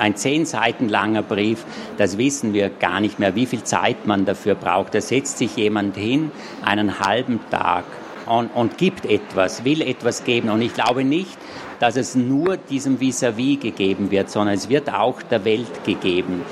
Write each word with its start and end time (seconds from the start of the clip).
ein 0.00 0.16
zehn 0.16 0.46
Seiten 0.46 0.88
langer 0.88 1.22
Brief, 1.22 1.64
das 1.98 2.18
wissen 2.18 2.52
wir 2.52 2.68
gar 2.68 3.00
nicht 3.00 3.18
mehr, 3.18 3.34
wie 3.34 3.46
viel 3.46 3.64
Zeit 3.64 4.06
man 4.06 4.24
dafür 4.24 4.54
braucht. 4.54 4.94
Da 4.94 5.00
setzt 5.00 5.38
sich 5.38 5.56
jemand 5.56 5.96
hin, 5.96 6.30
einen 6.64 7.00
halben 7.00 7.40
Tag 7.50 7.84
und, 8.26 8.48
und 8.48 8.78
gibt 8.78 9.06
etwas, 9.06 9.64
will 9.64 9.82
etwas 9.82 10.24
geben. 10.24 10.50
Und 10.50 10.62
ich 10.62 10.74
glaube 10.74 11.04
nicht, 11.04 11.38
dass 11.80 11.96
es 11.96 12.14
nur 12.14 12.56
diesem 12.56 12.98
Vis-à-vis 12.98 13.58
-vis 13.58 13.60
gegeben 13.60 14.10
wird, 14.10 14.30
sondern 14.30 14.54
es 14.54 14.68
wird 14.68 14.92
auch 14.92 15.22
der 15.22 15.44
Welt 15.44 15.84
gegeben. 15.84 16.42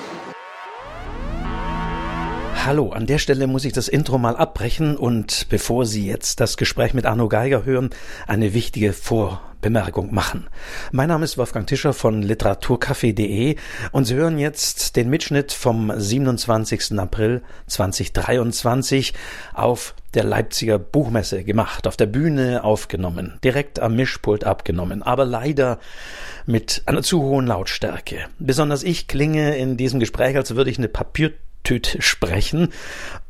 Hallo, 2.67 2.93
an 2.93 3.05
der 3.05 3.19
Stelle 3.19 3.47
muss 3.47 3.67
ich 3.67 3.75
das 3.75 3.89
Intro 3.89 4.17
mal 4.17 4.37
abbrechen 4.37 4.97
und 4.97 5.49
bevor 5.51 5.85
Sie 5.85 6.07
jetzt 6.07 6.41
das 6.41 6.57
Gespräch 6.57 6.95
mit 6.95 7.05
Arno 7.05 7.29
Geiger 7.29 7.67
hören, 7.67 7.91
eine 8.27 8.55
wichtige 8.55 8.95
Vorbemerkung 9.65 10.13
machen. 10.13 10.47
Mein 10.93 11.09
Name 11.09 11.25
ist 11.25 11.39
Wolfgang 11.39 11.67
Tischer 11.67 11.95
von 11.95 12.23
literaturcafé.de 12.23 13.57
und 13.93 14.05
Sie 14.05 14.15
hören 14.15 14.39
jetzt 14.39 14.95
den 14.95 15.09
Mitschnitt 15.09 15.53
vom 15.53 15.91
27. 15.97 16.99
April 16.99 17.41
2023 17.67 19.15
auf 19.55 19.95
der 20.13 20.25
Leipziger 20.25 20.79
Buchmesse 20.79 21.45
gemacht, 21.45 21.87
auf 21.87 21.97
der 21.97 22.05
Bühne 22.05 22.63
aufgenommen, 22.63 23.39
direkt 23.43 23.81
am 23.81 23.97
Mischpult 23.97 24.45
abgenommen, 24.45 25.03
aber 25.03 25.25
leider 25.25 25.79
mit 26.45 26.83
einer 26.85 27.03
zu 27.03 27.23
hohen 27.23 27.47
Lautstärke. 27.47 28.27
Besonders 28.39 28.83
ich 28.83 29.09
klinge 29.09 29.57
in 29.57 29.79
diesem 29.79 29.99
Gespräch, 29.99 30.37
als 30.37 30.55
würde 30.55 30.69
ich 30.69 30.77
eine 30.77 30.89
Papier 30.89 31.33
Tüte 31.65 32.01
sprechen. 32.01 32.69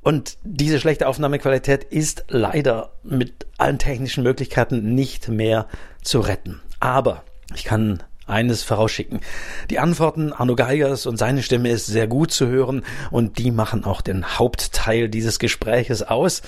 Und 0.03 0.37
diese 0.45 0.79
schlechte 0.79 1.09
Aufnahmequalität 1.09 1.85
ist 1.85 2.25
leider 2.29 2.93
mit 3.03 3.47
allen 3.57 3.79
technischen 3.79 4.23
Möglichkeiten 4.23 4.95
nicht 4.95 5.29
mehr 5.29 5.67
zu 6.03 6.21
retten. 6.21 6.61
Aber 6.81 7.23
ich 7.55 7.65
kann 7.65 8.03
eines 8.27 8.63
vorausschicken. 8.63 9.21
Die 9.71 9.79
Antworten 9.79 10.33
Arno 10.33 10.57
Geigers 10.57 11.07
und 11.07 11.17
seine 11.17 11.43
Stimme 11.43 11.71
ist 11.71 11.87
sehr 11.87 12.07
gut 12.07 12.33
zu 12.33 12.47
hören 12.47 12.83
und 13.11 13.39
die 13.39 13.51
machen 13.51 13.85
auch 13.85 14.01
den 14.01 14.39
Hauptteil 14.39 15.09
dieses 15.09 15.39
Gespräches 15.39 16.03
aus. 16.03 16.43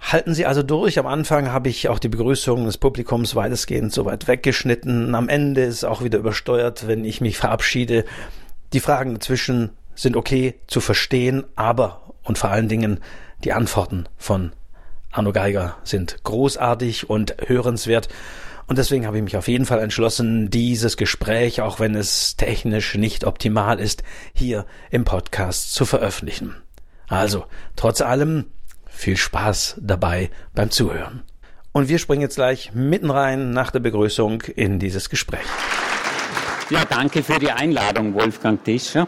Halten 0.00 0.34
Sie 0.34 0.46
also 0.46 0.62
durch. 0.62 0.98
Am 0.98 1.06
Anfang 1.06 1.50
habe 1.50 1.68
ich 1.68 1.88
auch 1.88 1.98
die 1.98 2.08
Begrüßung 2.08 2.64
des 2.66 2.78
Publikums 2.78 3.34
weitestgehend 3.34 3.92
so 3.92 4.04
weit 4.04 4.28
weggeschnitten. 4.28 5.14
Am 5.14 5.28
Ende 5.28 5.62
ist 5.62 5.84
auch 5.84 6.02
wieder 6.02 6.18
übersteuert, 6.18 6.86
wenn 6.86 7.04
ich 7.04 7.20
mich 7.20 7.38
verabschiede. 7.38 8.04
Die 8.72 8.80
Fragen 8.80 9.14
dazwischen 9.14 9.70
sind 9.96 10.16
okay 10.16 10.54
zu 10.68 10.80
verstehen, 10.80 11.44
aber 11.56 12.14
und 12.22 12.38
vor 12.38 12.50
allen 12.50 12.68
Dingen 12.68 13.00
die 13.42 13.52
Antworten 13.52 14.06
von 14.16 14.52
Arno 15.10 15.32
Geiger 15.32 15.76
sind 15.82 16.22
großartig 16.24 17.10
und 17.10 17.34
hörenswert. 17.46 18.08
Und 18.66 18.78
deswegen 18.78 19.06
habe 19.06 19.16
ich 19.16 19.22
mich 19.22 19.36
auf 19.36 19.48
jeden 19.48 19.64
Fall 19.64 19.80
entschlossen, 19.80 20.50
dieses 20.50 20.96
Gespräch, 20.96 21.60
auch 21.60 21.78
wenn 21.78 21.94
es 21.94 22.36
technisch 22.36 22.96
nicht 22.96 23.24
optimal 23.24 23.78
ist, 23.80 24.02
hier 24.34 24.66
im 24.90 25.04
Podcast 25.04 25.72
zu 25.72 25.84
veröffentlichen. 25.84 26.56
Also, 27.08 27.46
trotz 27.76 28.00
allem, 28.00 28.46
viel 28.86 29.16
Spaß 29.16 29.76
dabei 29.80 30.30
beim 30.54 30.70
Zuhören. 30.70 31.22
Und 31.72 31.88
wir 31.88 31.98
springen 31.98 32.22
jetzt 32.22 32.36
gleich 32.36 32.72
mitten 32.74 33.10
rein 33.10 33.52
nach 33.52 33.70
der 33.70 33.80
Begrüßung 33.80 34.40
in 34.42 34.78
dieses 34.78 35.10
Gespräch. 35.10 35.46
Ja, 36.70 36.84
danke 36.84 37.22
für 37.22 37.38
die 37.38 37.52
Einladung, 37.52 38.14
Wolfgang 38.14 38.64
Tischer. 38.64 39.06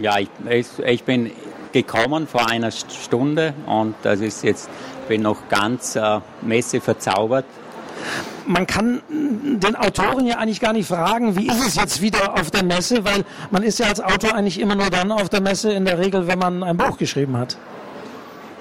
Ja, 0.00 0.18
ich, 0.18 0.66
ich 0.84 1.04
bin 1.04 1.30
gekommen 1.72 2.26
vor 2.26 2.48
einer 2.48 2.70
Stunde 2.70 3.54
und 3.66 3.94
das 4.02 4.20
ist 4.20 4.44
jetzt, 4.44 4.68
bin 5.08 5.22
noch 5.22 5.48
ganz 5.48 5.96
äh, 5.96 6.20
Messe 6.42 6.80
verzaubert. 6.80 7.44
Man 8.46 8.66
kann 8.66 9.02
den 9.08 9.74
Autoren 9.74 10.26
ja 10.26 10.36
eigentlich 10.38 10.60
gar 10.60 10.72
nicht 10.72 10.86
fragen, 10.86 11.36
wie 11.36 11.48
ist 11.48 11.66
es 11.66 11.74
jetzt 11.74 12.00
wieder 12.00 12.34
auf 12.34 12.50
der 12.50 12.62
Messe, 12.62 13.04
weil 13.04 13.24
man 13.50 13.62
ist 13.62 13.78
ja 13.78 13.86
als 13.86 14.00
Autor 14.00 14.34
eigentlich 14.34 14.60
immer 14.60 14.76
nur 14.76 14.90
dann 14.90 15.10
auf 15.10 15.28
der 15.28 15.40
Messe 15.40 15.72
in 15.72 15.84
der 15.84 15.98
Regel, 15.98 16.26
wenn 16.28 16.38
man 16.38 16.62
ein 16.62 16.76
Buch 16.76 16.98
geschrieben 16.98 17.36
hat. 17.36 17.56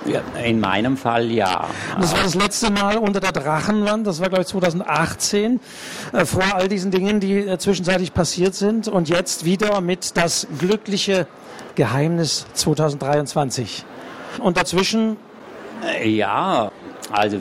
Ja, 0.06 0.22
in 0.44 0.60
meinem 0.60 0.98
Fall 0.98 1.32
ja. 1.32 1.68
Das 2.00 2.14
war 2.14 2.24
das 2.24 2.36
letzte 2.36 2.70
Mal 2.70 2.98
unter 2.98 3.20
der 3.20 3.32
Drachenwand, 3.32 4.06
das 4.06 4.20
war 4.20 4.30
glaube 4.30 4.44
ich 4.44 4.48
2018, 4.48 5.60
äh, 6.14 6.26
vor 6.26 6.44
all 6.54 6.68
diesen 6.68 6.92
Dingen, 6.92 7.20
die 7.20 7.40
äh, 7.40 7.58
zwischenzeitlich 7.58 8.14
passiert 8.14 8.54
sind 8.54 8.88
und 8.88 9.10
jetzt 9.10 9.46
wieder 9.46 9.82
mit 9.82 10.16
das 10.16 10.48
glückliche 10.60 11.28
Geheimnis 11.74 12.46
2023. 12.54 13.84
Und 14.40 14.58
dazwischen? 14.58 15.18
Äh, 15.84 16.10
ja, 16.10 16.72
also 17.12 17.38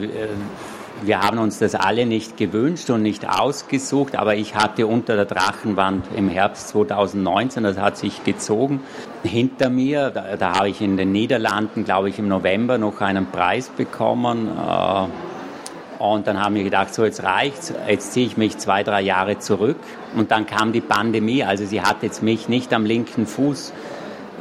wir 1.03 1.21
haben 1.21 1.39
uns 1.39 1.59
das 1.59 1.75
alle 1.75 2.07
nicht 2.07 2.37
gewünscht 2.37 2.91
und 2.91 3.03
nicht 3.03 3.29
ausgesucht, 3.29 4.17
aber 4.17 4.37
ich 4.37 4.55
hatte 4.55 4.87
unter 4.87 5.17
der 5.17 5.25
Drachenwand 5.25 6.07
im 6.17 6.29
Herbst 6.29 6.69
2019, 6.69 7.65
das 7.65 7.79
hat 7.79 7.99
sich 7.99 8.25
gezogen, 8.25 8.81
hinter 9.23 9.71
mir, 9.71 10.11
da, 10.11 10.37
da 10.37 10.55
habe 10.57 10.69
ich 10.69 10.81
in 10.81 10.97
den 10.97 11.13
Niederlanden, 11.13 11.85
glaube 11.85 12.09
ich, 12.09 12.19
im 12.19 12.29
November 12.29 12.79
noch 12.79 13.01
einen 13.01 13.27
Preis 13.27 13.69
bekommen. 13.69 14.49
Äh, 14.49 16.03
und 16.03 16.27
dann 16.27 16.43
haben 16.43 16.55
wir 16.55 16.65
gedacht, 16.65 16.93
so 16.95 17.05
jetzt 17.05 17.23
reicht's, 17.23 17.73
jetzt 17.89 18.13
ziehe 18.13 18.27
ich 18.27 18.37
mich 18.37 18.59
zwei, 18.59 18.83
drei 18.83 19.01
Jahre 19.01 19.39
zurück. 19.39 19.79
Und 20.17 20.31
dann 20.31 20.47
kam 20.47 20.73
die 20.73 20.81
Pandemie, 20.81 21.45
also 21.45 21.65
sie 21.65 21.81
hat 21.81 22.03
jetzt 22.03 22.23
mich 22.23 22.49
nicht 22.49 22.73
am 22.73 22.85
linken 22.85 23.27
Fuß 23.27 23.73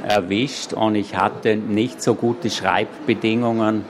erwischt 0.08 0.74
und 0.74 0.96
ich 0.96 1.16
hatte 1.16 1.56
nicht 1.56 2.02
so 2.02 2.16
gute 2.16 2.50
Schreibbedingungen 2.50 3.86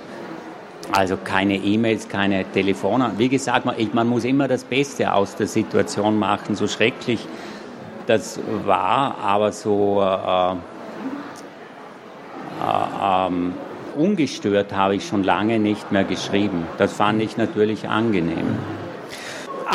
also 0.91 1.17
keine 1.17 1.55
E-Mails, 1.55 2.07
keine 2.09 2.45
Telefone. 2.51 3.11
Wie 3.17 3.29
gesagt, 3.29 3.65
man, 3.65 3.75
man 3.93 4.07
muss 4.07 4.25
immer 4.25 4.47
das 4.47 4.63
Beste 4.63 5.13
aus 5.13 5.35
der 5.35 5.47
Situation 5.47 6.17
machen, 6.17 6.55
so 6.55 6.67
schrecklich 6.67 7.25
das 8.07 8.39
war, 8.65 9.17
aber 9.19 9.51
so 9.51 10.01
äh, 10.01 10.53
äh, 12.61 13.27
ähm, 13.27 13.53
ungestört 13.95 14.73
habe 14.73 14.95
ich 14.95 15.07
schon 15.07 15.23
lange 15.23 15.59
nicht 15.59 15.91
mehr 15.91 16.03
geschrieben. 16.03 16.67
Das 16.77 16.93
fand 16.93 17.21
ich 17.21 17.37
natürlich 17.37 17.87
angenehm. 17.87 18.57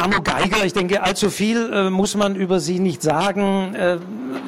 Arno 0.00 0.22
Geiger, 0.22 0.64
ich 0.64 0.72
denke, 0.72 1.03
allzu 1.03 1.28
viel 1.28 1.72
äh, 1.72 1.91
muss 1.91 2.14
man 2.14 2.36
über 2.36 2.60
Sie 2.60 2.78
nicht 2.78 3.03
sagen. 3.03 3.75
Äh, 3.75 3.98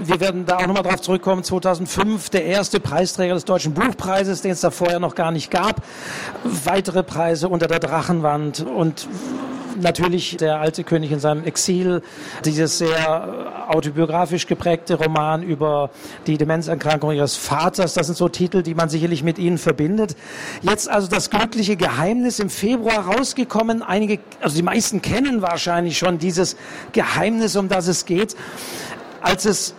wir 0.00 0.20
werden 0.20 0.46
da 0.46 0.58
auch 0.58 0.66
nochmal 0.68 0.84
drauf 0.84 1.00
zurückkommen. 1.00 1.42
2005 1.42 2.30
der 2.30 2.44
erste 2.44 2.78
Preisträger 2.78 3.34
des 3.34 3.46
Deutschen 3.46 3.74
Buchpreises, 3.74 4.42
den 4.42 4.52
es 4.52 4.60
da 4.60 4.70
vorher 4.70 5.00
noch 5.00 5.16
gar 5.16 5.32
nicht 5.32 5.50
gab. 5.50 5.82
Weitere 6.44 7.02
Preise 7.02 7.48
unter 7.48 7.66
der 7.66 7.80
Drachenwand 7.80 8.60
und 8.60 9.08
natürlich 9.82 10.36
der 10.36 10.60
alte 10.60 10.84
König 10.84 11.12
in 11.12 11.20
seinem 11.20 11.44
Exil, 11.44 12.02
dieses 12.44 12.78
sehr 12.78 13.68
autobiografisch 13.68 14.46
geprägte 14.46 14.94
Roman 14.94 15.42
über 15.42 15.90
die 16.26 16.38
Demenzerkrankung 16.38 17.12
ihres 17.12 17.36
Vaters. 17.36 17.94
Das 17.94 18.06
sind 18.06 18.16
so 18.16 18.28
Titel, 18.28 18.62
die 18.62 18.74
man 18.74 18.88
sicherlich 18.88 19.22
mit 19.22 19.38
ihnen 19.38 19.58
verbindet. 19.58 20.16
Jetzt 20.62 20.88
also 20.88 21.08
das 21.08 21.30
glückliche 21.30 21.76
Geheimnis 21.76 22.38
im 22.38 22.50
Februar 22.50 23.06
rausgekommen. 23.06 23.82
Einige, 23.82 24.18
also 24.40 24.56
die 24.56 24.62
meisten 24.62 25.02
kennen 25.02 25.42
wahrscheinlich 25.42 25.98
schon 25.98 26.18
dieses 26.18 26.56
Geheimnis, 26.92 27.56
um 27.56 27.68
das 27.68 27.88
es 27.88 28.04
geht. 28.06 28.36
Als 29.20 29.44
es 29.44 29.74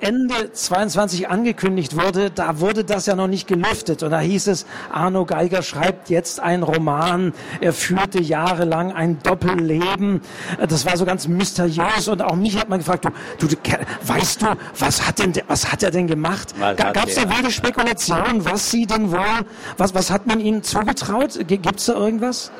Ende 0.00 0.52
22 0.52 1.28
angekündigt 1.28 1.96
wurde, 1.96 2.30
da 2.30 2.60
wurde 2.60 2.84
das 2.84 3.06
ja 3.06 3.14
noch 3.14 3.26
nicht 3.26 3.46
gelüftet. 3.46 4.02
Und 4.02 4.10
da 4.10 4.20
hieß 4.20 4.48
es, 4.48 4.66
Arno 4.92 5.24
Geiger 5.24 5.62
schreibt 5.62 6.10
jetzt 6.10 6.40
einen 6.40 6.62
Roman. 6.62 7.32
Er 7.60 7.72
führte 7.72 8.20
jahrelang 8.20 8.92
ein 8.92 9.18
Doppelleben. 9.22 10.20
Das 10.68 10.86
war 10.86 10.96
so 10.96 11.04
ganz 11.04 11.28
mysteriös. 11.28 12.08
Und 12.08 12.22
auch 12.22 12.36
mich 12.36 12.58
hat 12.58 12.68
man 12.68 12.78
gefragt, 12.78 13.06
du, 13.38 13.46
du 13.46 13.56
weißt 14.04 14.42
du, 14.42 14.46
was 14.78 15.06
hat 15.06 15.18
denn, 15.18 15.32
was 15.48 15.70
hat 15.70 15.82
er 15.82 15.90
denn 15.90 16.06
gemacht? 16.06 16.54
Gab 16.76 17.08
es 17.08 17.14
da 17.14 17.28
wilde 17.28 17.50
Spekulationen, 17.50 18.44
was 18.44 18.70
sie 18.70 18.86
denn 18.86 19.10
wohl, 19.10 19.46
was, 19.76 19.94
was 19.94 20.10
hat 20.10 20.26
man 20.26 20.40
ihnen 20.40 20.62
zugetraut? 20.62 21.38
Gibt 21.46 21.78
es 21.78 21.86
da 21.86 21.94
irgendwas? 21.94 22.50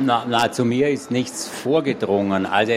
Na, 0.00 0.24
na, 0.28 0.50
zu 0.50 0.64
mir 0.64 0.90
ist 0.90 1.10
nichts 1.10 1.46
vorgedrungen. 1.46 2.46
Also 2.46 2.72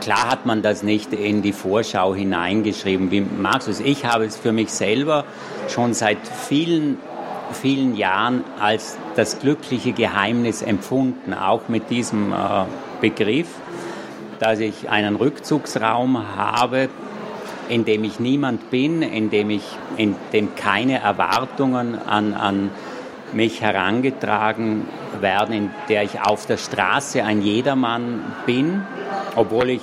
klar 0.00 0.30
hat 0.30 0.46
man 0.46 0.62
das 0.62 0.82
nicht 0.82 1.12
in 1.12 1.42
die 1.42 1.52
Vorschau 1.52 2.14
hineingeschrieben, 2.14 3.10
wie 3.10 3.20
du 3.20 3.70
es? 3.70 3.80
Ich 3.80 4.04
habe 4.04 4.24
es 4.24 4.36
für 4.36 4.52
mich 4.52 4.70
selber 4.70 5.24
schon 5.68 5.94
seit 5.94 6.18
vielen, 6.26 6.98
vielen 7.52 7.96
Jahren 7.96 8.44
als 8.60 8.96
das 9.16 9.38
glückliche 9.38 9.92
Geheimnis 9.92 10.62
empfunden, 10.62 11.34
auch 11.34 11.68
mit 11.68 11.90
diesem 11.90 12.32
äh, 12.32 12.36
Begriff, 13.00 13.48
dass 14.38 14.60
ich 14.60 14.90
einen 14.90 15.16
Rückzugsraum 15.16 16.36
habe, 16.36 16.88
in 17.68 17.84
dem 17.84 18.04
ich 18.04 18.20
niemand 18.20 18.70
bin, 18.70 19.02
in 19.02 19.30
dem, 19.30 19.50
ich, 19.50 19.64
in 19.96 20.14
dem 20.32 20.54
keine 20.54 21.00
Erwartungen 21.00 21.98
an, 22.06 22.34
an 22.34 22.70
mich 23.36 23.60
herangetragen 23.60 24.88
werden, 25.20 25.54
in 25.54 25.70
der 25.90 26.02
ich 26.02 26.20
auf 26.22 26.46
der 26.46 26.56
Straße 26.56 27.22
ein 27.22 27.42
Jedermann 27.42 28.24
bin, 28.46 28.82
obwohl 29.36 29.70
ich 29.70 29.82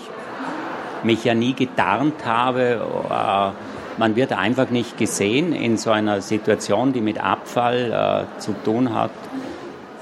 mich 1.04 1.24
ja 1.24 1.36
nie 1.36 1.54
getarnt 1.54 2.26
habe. 2.26 2.82
Äh, 3.10 4.00
man 4.00 4.16
wird 4.16 4.34
einfach 4.34 4.72
nicht 4.72 4.98
gesehen 4.98 5.54
in 5.54 5.78
so 5.78 5.92
einer 5.92 6.22
Situation, 6.22 6.94
die 6.94 7.02
mit 7.02 7.24
Abfall 7.24 8.26
äh, 8.36 8.40
zu 8.40 8.54
tun 8.64 8.94
hat. 8.96 9.12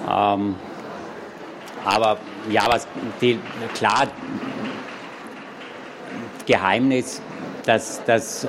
Ähm, 0.10 0.56
aber 1.84 2.18
ja, 2.50 2.64
was 2.68 2.88
die, 3.20 3.38
klar, 3.74 4.08
Geheimnis, 6.46 7.22
das, 7.66 8.02
das 8.06 8.46
äh, 8.46 8.48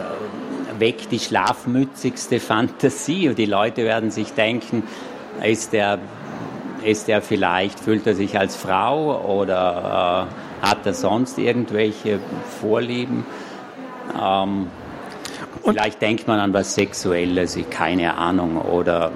weckt 0.79 1.13
die 1.13 1.19
schlafmützigste 1.19 2.41
Fantasie 2.41 3.29
und 3.29 3.39
die 3.39 3.47
Leute 3.47 3.85
werden 3.85 4.11
sich 4.11 4.33
denken, 4.33 4.83
ist 5.43 5.73
der, 5.73 5.99
ist 6.85 7.09
der 7.09 7.23
vielleicht, 7.23 7.81
fühlt 7.81 8.07
er 8.07 8.15
sich 8.15 8.39
als 8.39 8.57
Frau 8.57 9.21
oder 9.41 10.29
äh, 10.63 10.67
hat 10.67 10.87
er 10.87 10.95
sonst 10.95 11.39
irgendwelche 11.39 12.21
Vorlieben? 12.61 13.25
Ähm, 14.21 14.69
vielleicht 15.65 16.03
denkt 16.03 16.27
man 16.27 16.39
an 16.39 16.53
was 16.53 16.75
Sexuelles, 16.75 17.59
keine 17.71 18.17
Ahnung, 18.17 18.61
oder 18.61 19.13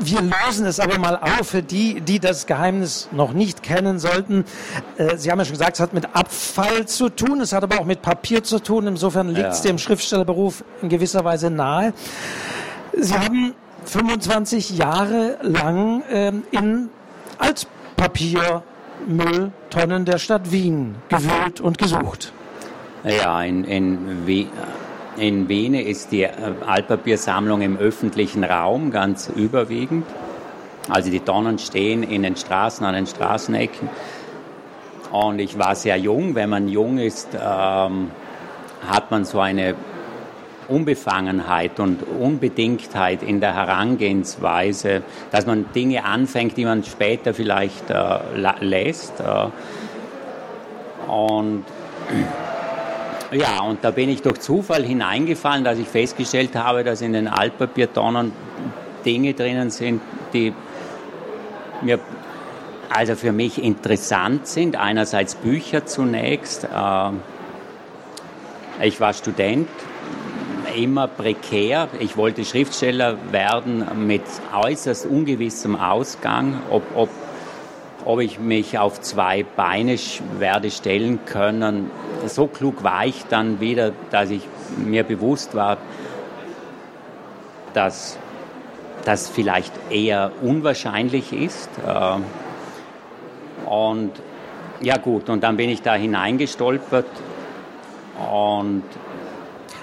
wir 0.00 0.22
lösen 0.22 0.66
es 0.66 0.80
aber 0.80 0.98
mal 0.98 1.16
auf 1.16 1.48
für 1.48 1.62
die, 1.62 2.00
die 2.00 2.18
das 2.18 2.46
Geheimnis 2.46 3.08
noch 3.12 3.32
nicht 3.32 3.62
kennen 3.62 3.98
sollten. 3.98 4.44
Äh, 4.96 5.16
Sie 5.16 5.30
haben 5.30 5.38
ja 5.38 5.44
schon 5.44 5.54
gesagt, 5.54 5.74
es 5.74 5.80
hat 5.80 5.92
mit 5.92 6.14
Abfall 6.14 6.86
zu 6.86 7.08
tun, 7.08 7.40
es 7.40 7.52
hat 7.52 7.62
aber 7.62 7.80
auch 7.80 7.84
mit 7.84 8.02
Papier 8.02 8.42
zu 8.42 8.60
tun. 8.60 8.86
Insofern 8.86 9.28
liegt 9.28 9.52
es 9.52 9.64
ja. 9.64 9.70
dem 9.70 9.78
Schriftstellerberuf 9.78 10.64
in 10.82 10.88
gewisser 10.88 11.24
Weise 11.24 11.50
nahe. 11.50 11.92
Sie 12.96 13.14
haben 13.14 13.54
25 13.84 14.70
Jahre 14.70 15.38
lang 15.42 16.02
ähm, 16.10 16.42
in 16.50 16.88
Altpapiermülltonnen 17.38 20.04
der 20.04 20.18
Stadt 20.18 20.52
Wien 20.52 20.96
gewühlt 21.08 21.60
und 21.60 21.78
gesucht. 21.78 22.32
Ja, 23.04 23.42
in, 23.42 23.64
in 23.64 24.26
Wien 24.26 24.48
in 25.16 25.48
Wene 25.48 25.82
ist 25.82 26.12
die 26.12 26.22
äh, 26.22 26.30
Altpapiersammlung 26.66 27.62
im 27.62 27.76
öffentlichen 27.76 28.44
Raum 28.44 28.90
ganz 28.90 29.30
überwiegend. 29.34 30.06
Also 30.88 31.10
die 31.10 31.20
Tonnen 31.20 31.58
stehen 31.58 32.02
in 32.02 32.22
den 32.22 32.36
Straßen, 32.36 32.84
an 32.84 32.94
den 32.94 33.06
Straßenecken. 33.06 33.88
Und 35.12 35.38
ich 35.40 35.58
war 35.58 35.74
sehr 35.74 35.96
jung. 35.96 36.34
Wenn 36.34 36.50
man 36.50 36.68
jung 36.68 36.98
ist, 36.98 37.28
ähm, 37.34 38.10
hat 38.86 39.10
man 39.10 39.24
so 39.24 39.40
eine 39.40 39.74
Unbefangenheit 40.68 41.80
und 41.80 42.02
Unbedingtheit 42.04 43.22
in 43.22 43.40
der 43.40 43.54
Herangehensweise, 43.54 45.02
dass 45.32 45.46
man 45.46 45.66
Dinge 45.74 46.04
anfängt, 46.04 46.56
die 46.56 46.64
man 46.64 46.84
später 46.84 47.34
vielleicht 47.34 47.90
äh, 47.90 48.18
lässt. 48.60 49.20
Äh, 49.20 49.48
und 51.10 51.64
ja, 53.32 53.62
und 53.62 53.84
da 53.84 53.90
bin 53.90 54.08
ich 54.08 54.22
durch 54.22 54.40
Zufall 54.40 54.84
hineingefallen, 54.84 55.64
dass 55.64 55.78
ich 55.78 55.88
festgestellt 55.88 56.54
habe, 56.56 56.84
dass 56.84 57.00
in 57.00 57.12
den 57.12 57.28
Altpapiertonnen 57.28 58.32
Dinge 59.04 59.34
drinnen 59.34 59.70
sind, 59.70 60.00
die 60.32 60.52
mir 61.82 61.98
also 62.88 63.14
für 63.14 63.32
mich 63.32 63.62
interessant 63.62 64.46
sind. 64.46 64.76
Einerseits 64.76 65.36
Bücher 65.36 65.86
zunächst. 65.86 66.64
Äh, 66.64 67.10
ich 68.82 69.00
war 69.00 69.12
Student, 69.12 69.68
immer 70.76 71.06
prekär. 71.06 71.88
Ich 72.00 72.16
wollte 72.16 72.44
Schriftsteller 72.44 73.16
werden 73.30 74.06
mit 74.06 74.22
äußerst 74.54 75.06
ungewissem 75.06 75.76
Ausgang, 75.76 76.60
ob, 76.70 76.82
ob, 76.94 77.08
ob 78.04 78.20
ich 78.20 78.38
mich 78.38 78.78
auf 78.78 79.00
zwei 79.00 79.44
Beine 79.56 79.96
werde 80.38 80.70
stellen 80.70 81.24
können 81.26 81.90
so 82.26 82.46
klug 82.46 82.82
war 82.82 83.06
ich 83.06 83.24
dann 83.26 83.60
wieder, 83.60 83.92
dass 84.10 84.30
ich 84.30 84.42
mir 84.76 85.04
bewusst 85.04 85.54
war, 85.54 85.78
dass 87.74 88.18
das 89.04 89.28
vielleicht 89.28 89.72
eher 89.90 90.32
unwahrscheinlich 90.42 91.32
ist. 91.32 91.70
Äh, 91.86 93.68
und 93.68 94.12
ja 94.82 94.96
gut, 94.96 95.28
und 95.28 95.42
dann 95.42 95.56
bin 95.56 95.70
ich 95.70 95.82
da 95.82 95.94
hineingestolpert 95.94 97.06
und 98.32 98.82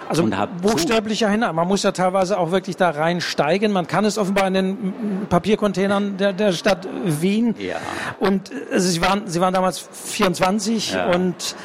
also 0.10 0.28
buchstäblicher 0.62 1.30
hinein. 1.30 1.56
Man 1.56 1.68
muss 1.68 1.84
ja 1.84 1.92
teilweise 1.92 2.38
auch 2.38 2.52
wirklich 2.52 2.78
da 2.78 2.90
reinsteigen. 2.90 3.72
Man 3.72 3.88
kann 3.88 4.06
es 4.06 4.18
offenbar 4.18 4.48
in 4.48 4.54
den 4.54 5.28
Papiercontainern 5.30 6.18
der, 6.18 6.34
der 6.34 6.54
Stadt 6.54 6.88
Wien. 7.04 7.56
Ja. 7.60 7.78
Und 8.20 8.52
also 8.72 8.88
Sie, 8.88 9.02
waren, 9.02 9.28
Sie 9.28 9.42
waren 9.42 9.54
damals 9.54 9.88
24 9.92 10.94
ja. 10.94 11.08
und 11.08 11.56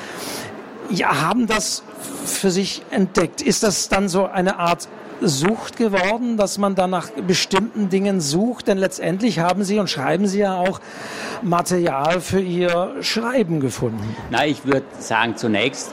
ja, 0.91 1.23
haben 1.23 1.47
das 1.47 1.83
für 2.25 2.51
sich 2.51 2.83
entdeckt. 2.91 3.43
Ist 3.43 3.63
das 3.63 3.89
dann 3.89 4.09
so 4.09 4.27
eine 4.27 4.59
Art 4.59 4.89
Sucht 5.21 5.77
geworden, 5.77 6.37
dass 6.37 6.59
man 6.59 6.75
dann 6.75 6.91
nach 6.91 7.11
bestimmten 7.11 7.89
Dingen 7.89 8.21
sucht? 8.21 8.67
Denn 8.67 8.79
letztendlich 8.79 9.39
haben 9.39 9.63
Sie 9.65 9.79
und 9.79 9.89
schreiben 9.89 10.27
Sie 10.27 10.41
ja 10.41 10.57
auch 10.57 10.81
Material 11.43 12.21
für 12.21 12.41
Ihr 12.41 12.97
Schreiben 13.03 13.61
gefunden. 13.61 14.17
Na, 14.31 14.47
ich 14.47 14.65
würde 14.65 14.87
sagen, 14.99 15.37
zunächst 15.37 15.91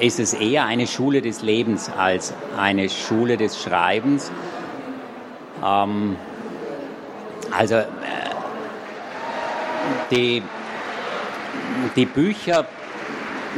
ist 0.00 0.20
es 0.20 0.34
eher 0.34 0.66
eine 0.66 0.86
Schule 0.86 1.22
des 1.22 1.42
Lebens 1.42 1.90
als 1.96 2.34
eine 2.56 2.88
Schule 2.88 3.36
des 3.36 3.62
Schreibens. 3.62 4.30
Ähm, 5.64 6.16
also 7.50 7.76
äh, 7.76 7.84
die, 10.10 10.42
die 11.94 12.06
Bücher 12.06 12.66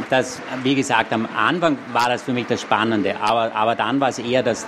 das, 0.09 0.41
wie 0.63 0.75
gesagt, 0.75 1.11
am 1.13 1.27
Anfang 1.35 1.77
war 1.91 2.09
das 2.09 2.23
für 2.23 2.33
mich 2.33 2.47
das 2.47 2.61
Spannende, 2.61 3.19
aber, 3.19 3.53
aber 3.53 3.75
dann 3.75 3.99
war 3.99 4.09
es 4.09 4.19
eher 4.19 4.43
das, 4.43 4.65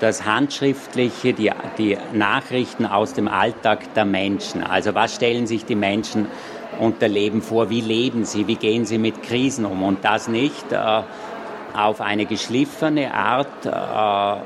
das 0.00 0.24
Handschriftliche, 0.24 1.32
die, 1.32 1.50
die 1.78 1.96
Nachrichten 2.12 2.86
aus 2.86 3.14
dem 3.14 3.28
Alltag 3.28 3.94
der 3.94 4.04
Menschen. 4.04 4.62
Also 4.62 4.94
was 4.94 5.14
stellen 5.14 5.46
sich 5.46 5.64
die 5.64 5.74
Menschen 5.74 6.26
unter 6.78 7.08
Leben 7.08 7.42
vor, 7.42 7.70
wie 7.70 7.80
leben 7.80 8.24
sie, 8.24 8.46
wie 8.46 8.56
gehen 8.56 8.84
sie 8.84 8.98
mit 8.98 9.22
Krisen 9.22 9.64
um 9.64 9.82
und 9.82 10.04
das 10.04 10.28
nicht 10.28 10.72
äh, 10.72 11.02
auf 11.74 12.00
eine 12.00 12.26
geschliffene 12.26 13.14
Art 13.14 13.66
äh, 13.66 14.42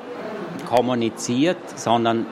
kommuniziert, 0.66 1.58
sondern 1.76 2.26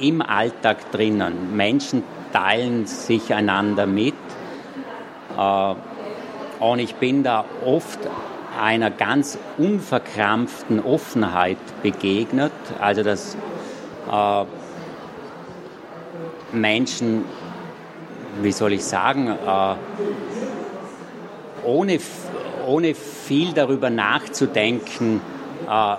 im 0.00 0.22
Alltag 0.22 0.90
drinnen. 0.92 1.56
Menschen 1.56 2.02
teilen 2.32 2.86
sich 2.86 3.32
einander 3.34 3.86
mit. 3.86 4.14
Äh, 5.38 5.74
und 6.60 6.78
ich 6.78 6.94
bin 6.96 7.22
da 7.22 7.44
oft 7.64 7.98
einer 8.60 8.90
ganz 8.90 9.38
unverkrampften 9.58 10.84
Offenheit 10.84 11.58
begegnet. 11.82 12.52
Also 12.80 13.02
dass 13.02 13.36
äh, 14.10 14.44
Menschen, 16.52 17.24
wie 18.42 18.52
soll 18.52 18.72
ich 18.72 18.84
sagen, 18.84 19.28
äh, 19.28 19.74
ohne, 21.64 21.98
ohne 22.66 22.94
viel 22.94 23.52
darüber 23.52 23.90
nachzudenken, 23.90 25.20
äh, 25.68 25.96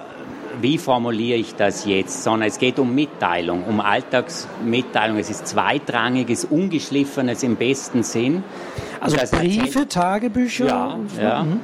wie 0.60 0.78
formuliere 0.78 1.38
ich 1.38 1.56
das 1.56 1.86
jetzt, 1.86 2.24
sondern 2.24 2.50
es 2.50 2.58
geht 2.58 2.78
um 2.78 2.94
Mitteilung, 2.94 3.64
um 3.64 3.80
Alltagsmitteilung. 3.80 5.18
Es 5.18 5.30
ist 5.30 5.48
zweitrangiges, 5.48 6.46
ungeschliffenes 6.46 7.44
im 7.44 7.56
besten 7.56 8.04
Sinn. 8.04 8.44
Also 9.00 9.18
Briefe, 9.38 9.88
Tagebücher? 9.88 10.66
Ja, 10.66 11.00
ja. 11.22 11.44
Mhm. 11.44 11.60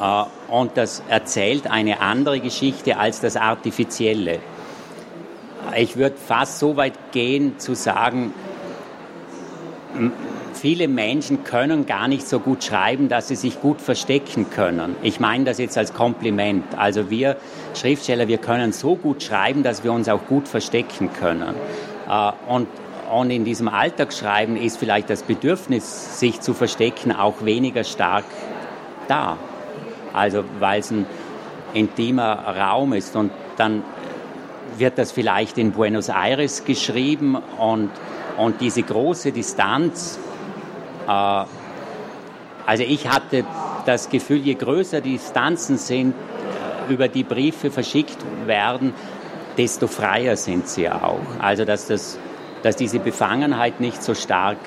Äh, 0.00 0.24
und 0.52 0.76
das 0.76 1.02
erzählt 1.08 1.66
eine 1.66 2.00
andere 2.00 2.40
Geschichte 2.40 2.96
als 2.96 3.20
das 3.20 3.36
Artifizielle. 3.36 4.38
Ich 5.76 5.96
würde 5.96 6.16
fast 6.16 6.58
so 6.58 6.76
weit 6.76 7.12
gehen 7.12 7.58
zu 7.58 7.74
sagen, 7.74 8.32
viele 10.54 10.88
Menschen 10.88 11.44
können 11.44 11.86
gar 11.86 12.08
nicht 12.08 12.28
so 12.28 12.38
gut 12.38 12.64
schreiben, 12.64 13.08
dass 13.08 13.28
sie 13.28 13.36
sich 13.36 13.60
gut 13.60 13.80
verstecken 13.80 14.50
können. 14.50 14.96
Ich 15.02 15.20
meine 15.20 15.44
das 15.44 15.58
jetzt 15.58 15.78
als 15.78 15.94
Kompliment. 15.94 16.64
Also 16.76 17.10
wir 17.10 17.36
Schriftsteller, 17.74 18.28
wir 18.28 18.38
können 18.38 18.72
so 18.72 18.96
gut 18.96 19.22
schreiben, 19.22 19.62
dass 19.62 19.84
wir 19.84 19.92
uns 19.92 20.08
auch 20.08 20.26
gut 20.26 20.48
verstecken 20.48 21.10
können. 21.12 21.54
Äh, 22.08 22.32
und, 22.48 22.68
und 23.10 23.30
in 23.30 23.44
diesem 23.44 23.68
Alltagsschreiben 23.68 24.56
ist 24.56 24.76
vielleicht 24.76 25.10
das 25.10 25.22
Bedürfnis, 25.22 26.20
sich 26.20 26.40
zu 26.40 26.54
verstecken, 26.54 27.12
auch 27.12 27.44
weniger 27.44 27.84
stark 27.84 28.24
da. 29.08 29.38
Also 30.12 30.44
weil 30.58 30.80
es 30.80 30.90
ein 30.90 31.06
intimer 31.72 32.34
Raum 32.56 32.92
ist 32.92 33.16
und 33.16 33.30
dann 33.56 33.82
wird 34.76 34.98
das 34.98 35.12
vielleicht 35.12 35.58
in 35.58 35.72
Buenos 35.72 36.08
Aires 36.08 36.64
geschrieben 36.64 37.36
und, 37.58 37.90
und 38.36 38.60
diese 38.60 38.82
große 38.82 39.32
Distanz 39.32 40.18
äh, 41.06 41.44
also 42.66 42.84
ich 42.84 43.08
hatte 43.08 43.44
das 43.84 44.08
Gefühl, 44.08 44.38
je 44.38 44.54
größer 44.54 45.00
die 45.00 45.12
Distanzen 45.14 45.76
sind, 45.76 46.14
äh, 46.88 46.92
über 46.92 47.08
die 47.08 47.24
Briefe 47.24 47.70
verschickt 47.70 48.18
werden, 48.46 48.94
desto 49.58 49.88
freier 49.88 50.36
sind 50.36 50.68
sie 50.68 50.88
auch. 50.88 51.18
Also 51.40 51.64
dass, 51.64 51.88
das, 51.88 52.18
dass 52.62 52.76
diese 52.76 53.00
Befangenheit 53.00 53.80
nicht 53.80 54.02
so 54.02 54.14
stark 54.14 54.58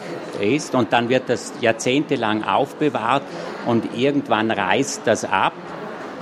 ist 0.42 0.76
und 0.76 0.92
dann 0.92 1.10
wird 1.10 1.30
das 1.30 1.54
jahrzehntelang 1.62 2.44
aufbewahrt 2.44 3.24
und 3.66 3.96
irgendwann 3.96 4.52
reißt 4.52 5.04
das 5.06 5.24
ab. 5.24 5.54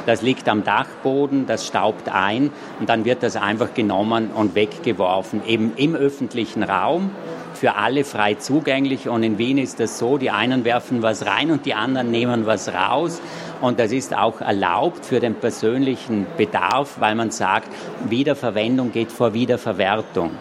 Das 0.05 0.21
liegt 0.21 0.49
am 0.49 0.63
Dachboden, 0.63 1.45
das 1.45 1.67
staubt 1.67 2.09
ein 2.09 2.51
und 2.79 2.89
dann 2.89 3.05
wird 3.05 3.23
das 3.23 3.35
einfach 3.35 3.73
genommen 3.73 4.31
und 4.31 4.55
weggeworfen, 4.55 5.41
eben 5.45 5.73
im 5.75 5.95
öffentlichen 5.95 6.63
Raum 6.63 7.11
für 7.53 7.75
alle 7.75 8.03
frei 8.03 8.33
zugänglich. 8.33 9.07
Und 9.07 9.21
in 9.21 9.37
Wien 9.37 9.59
ist 9.59 9.79
das 9.79 9.99
so, 9.99 10.17
die 10.17 10.31
einen 10.31 10.65
werfen 10.65 11.03
was 11.03 11.27
rein 11.27 11.51
und 11.51 11.67
die 11.67 11.75
anderen 11.75 12.09
nehmen 12.09 12.47
was 12.47 12.73
raus. 12.73 13.21
Und 13.61 13.79
das 13.79 13.91
ist 13.91 14.17
auch 14.17 14.41
erlaubt 14.41 15.05
für 15.05 15.19
den 15.19 15.35
persönlichen 15.35 16.25
Bedarf, 16.37 16.95
weil 16.99 17.13
man 17.13 17.29
sagt, 17.29 17.67
Wiederverwendung 18.09 18.91
geht 18.91 19.11
vor 19.11 19.35
Wiederverwertung. 19.35 20.31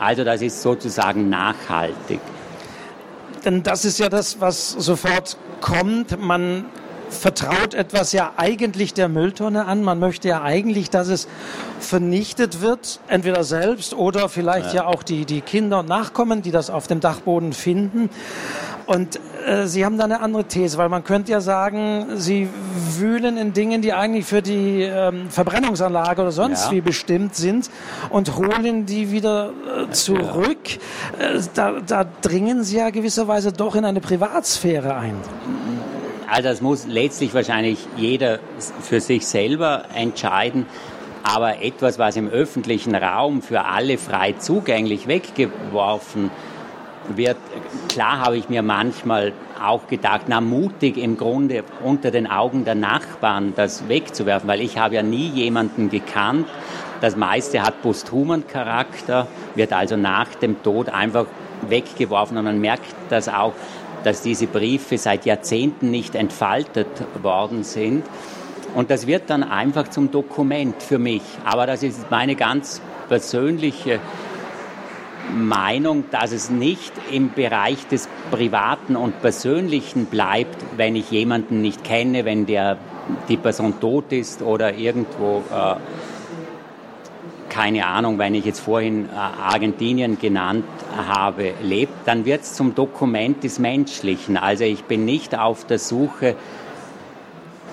Also 0.00 0.24
das 0.24 0.42
ist 0.42 0.60
sozusagen 0.60 1.28
nachhaltig. 1.28 2.18
Denn 3.44 3.62
das 3.62 3.84
ist 3.84 4.00
ja 4.00 4.08
das, 4.08 4.40
was 4.40 4.70
sofort 4.70 5.36
kommt. 5.60 6.20
Man 6.20 6.64
vertraut 7.10 7.74
etwas 7.74 8.12
ja 8.12 8.32
eigentlich 8.36 8.94
der 8.94 9.08
Mülltonne 9.08 9.66
an. 9.66 9.82
Man 9.82 9.98
möchte 9.98 10.28
ja 10.28 10.42
eigentlich, 10.42 10.90
dass 10.90 11.08
es 11.08 11.28
vernichtet 11.80 12.60
wird, 12.60 13.00
entweder 13.08 13.44
selbst 13.44 13.94
oder 13.94 14.28
vielleicht 14.28 14.68
ja, 14.68 14.82
ja 14.82 14.86
auch 14.86 15.02
die, 15.02 15.24
die 15.24 15.40
Kinder 15.40 15.80
und 15.80 15.88
Nachkommen, 15.88 16.42
die 16.42 16.50
das 16.50 16.70
auf 16.70 16.86
dem 16.86 17.00
Dachboden 17.00 17.52
finden. 17.52 18.10
Und 18.86 19.18
äh, 19.46 19.66
Sie 19.66 19.84
haben 19.84 19.96
da 19.96 20.04
eine 20.04 20.20
andere 20.20 20.44
These, 20.44 20.76
weil 20.76 20.88
man 20.88 21.04
könnte 21.04 21.32
ja 21.32 21.40
sagen, 21.40 22.16
Sie 22.16 22.48
wühlen 22.98 23.36
in 23.36 23.52
Dingen, 23.52 23.82
die 23.82 23.92
eigentlich 23.92 24.26
für 24.26 24.42
die 24.42 24.82
ähm, 24.82 25.30
Verbrennungsanlage 25.30 26.22
oder 26.22 26.32
sonst 26.32 26.66
ja. 26.66 26.72
wie 26.72 26.80
bestimmt 26.80 27.34
sind 27.34 27.70
und 28.10 28.36
holen 28.36 28.86
die 28.86 29.10
wieder 29.10 29.50
äh, 29.50 29.90
zurück. 29.90 30.58
Äh, 31.18 31.40
da, 31.54 31.80
da 31.86 32.04
dringen 32.22 32.64
Sie 32.64 32.76
ja 32.76 32.90
gewisserweise 32.90 33.52
doch 33.52 33.74
in 33.74 33.84
eine 33.84 34.00
Privatsphäre 34.00 34.94
ein. 34.94 35.16
Also 36.34 36.48
das 36.48 36.60
muss 36.60 36.84
letztlich 36.88 37.32
wahrscheinlich 37.32 37.78
jeder 37.96 38.40
für 38.82 38.98
sich 38.98 39.24
selber 39.24 39.84
entscheiden. 39.94 40.66
Aber 41.22 41.62
etwas, 41.62 42.00
was 42.00 42.16
im 42.16 42.28
öffentlichen 42.28 42.92
Raum 42.92 43.40
für 43.40 43.66
alle 43.66 43.98
frei 43.98 44.34
zugänglich 44.36 45.06
weggeworfen 45.06 46.32
wird, 47.14 47.36
klar 47.88 48.18
habe 48.18 48.36
ich 48.36 48.48
mir 48.48 48.62
manchmal 48.62 49.32
auch 49.64 49.86
gedacht, 49.86 50.22
na 50.26 50.40
mutig 50.40 50.96
im 50.96 51.16
Grunde 51.16 51.62
unter 51.84 52.10
den 52.10 52.28
Augen 52.28 52.64
der 52.64 52.74
Nachbarn 52.74 53.52
das 53.54 53.88
wegzuwerfen, 53.88 54.48
weil 54.48 54.60
ich 54.60 54.76
habe 54.76 54.96
ja 54.96 55.04
nie 55.04 55.28
jemanden 55.28 55.88
gekannt. 55.88 56.48
Das 57.00 57.14
meiste 57.14 57.62
hat 57.62 57.80
posthumen 57.80 58.48
Charakter, 58.48 59.28
wird 59.54 59.72
also 59.72 59.96
nach 59.96 60.34
dem 60.34 60.60
Tod 60.64 60.88
einfach 60.88 61.26
weggeworfen 61.68 62.36
und 62.36 62.44
man 62.44 62.60
merkt 62.60 62.92
das 63.08 63.28
auch, 63.28 63.52
dass 64.04 64.22
diese 64.22 64.46
Briefe 64.46 64.98
seit 64.98 65.26
Jahrzehnten 65.26 65.90
nicht 65.90 66.14
entfaltet 66.14 66.86
worden 67.22 67.64
sind. 67.64 68.04
Und 68.74 68.90
das 68.90 69.06
wird 69.06 69.30
dann 69.30 69.42
einfach 69.42 69.88
zum 69.88 70.10
Dokument 70.10 70.82
für 70.82 70.98
mich. 70.98 71.22
Aber 71.44 71.66
das 71.66 71.82
ist 71.82 72.10
meine 72.10 72.36
ganz 72.36 72.80
persönliche 73.08 74.00
Meinung, 75.34 76.04
dass 76.10 76.32
es 76.32 76.50
nicht 76.50 76.92
im 77.10 77.32
Bereich 77.32 77.86
des 77.88 78.08
Privaten 78.30 78.96
und 78.96 79.20
Persönlichen 79.22 80.06
bleibt, 80.06 80.56
wenn 80.76 80.96
ich 80.96 81.10
jemanden 81.10 81.60
nicht 81.60 81.82
kenne, 81.84 82.24
wenn 82.24 82.46
der, 82.46 82.76
die 83.28 83.36
Person 83.36 83.80
tot 83.80 84.12
ist 84.12 84.42
oder 84.42 84.74
irgendwo 84.74 85.42
äh, 85.50 85.76
keine 87.48 87.86
Ahnung, 87.86 88.18
wenn 88.18 88.34
ich 88.34 88.44
jetzt 88.44 88.60
vorhin 88.60 89.06
äh, 89.06 89.16
Argentinien 89.16 90.18
genannt 90.18 90.64
habe, 90.96 91.52
lebt, 91.62 92.06
dann 92.06 92.24
wird 92.24 92.42
es 92.42 92.54
zum 92.54 92.74
Dokument 92.74 93.42
des 93.44 93.58
Menschlichen. 93.58 94.36
Also 94.36 94.64
ich 94.64 94.84
bin 94.84 95.04
nicht 95.04 95.38
auf 95.38 95.66
der 95.66 95.78
Suche 95.78 96.36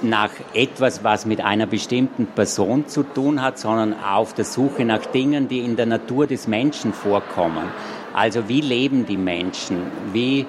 nach 0.02 0.32
etwas, 0.54 1.04
was 1.04 1.26
mit 1.26 1.42
einer 1.42 1.68
bestimmten 1.68 2.26
Person 2.26 2.88
zu 2.88 3.04
tun 3.04 3.42
hat, 3.42 3.60
sondern 3.60 3.96
auf 4.04 4.34
der 4.34 4.46
Suche 4.46 4.84
nach 4.84 5.06
Dingen, 5.06 5.48
die 5.48 5.60
in 5.60 5.76
der 5.76 5.86
Natur 5.86 6.26
des 6.26 6.48
Menschen 6.48 6.94
vorkommen. 6.94 7.70
Also 8.14 8.50
wie 8.50 8.62
leben 8.62 9.06
die 9.06 9.18
Menschen? 9.18 9.78
Wie 10.12 10.46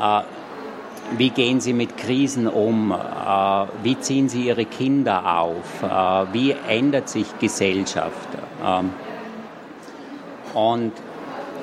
äh, 0.00 0.22
wie 1.16 1.30
gehen 1.30 1.60
Sie 1.60 1.72
mit 1.72 1.96
Krisen 1.96 2.48
um? 2.48 2.90
Äh, 2.90 3.66
wie 3.82 3.98
ziehen 3.98 4.28
Sie 4.28 4.46
Ihre 4.48 4.64
Kinder 4.64 5.38
auf? 5.38 5.82
Äh, 5.82 6.34
wie 6.34 6.54
ändert 6.68 7.08
sich 7.08 7.26
Gesellschaft? 7.38 8.28
Ähm, 8.64 8.90
und, 10.54 10.92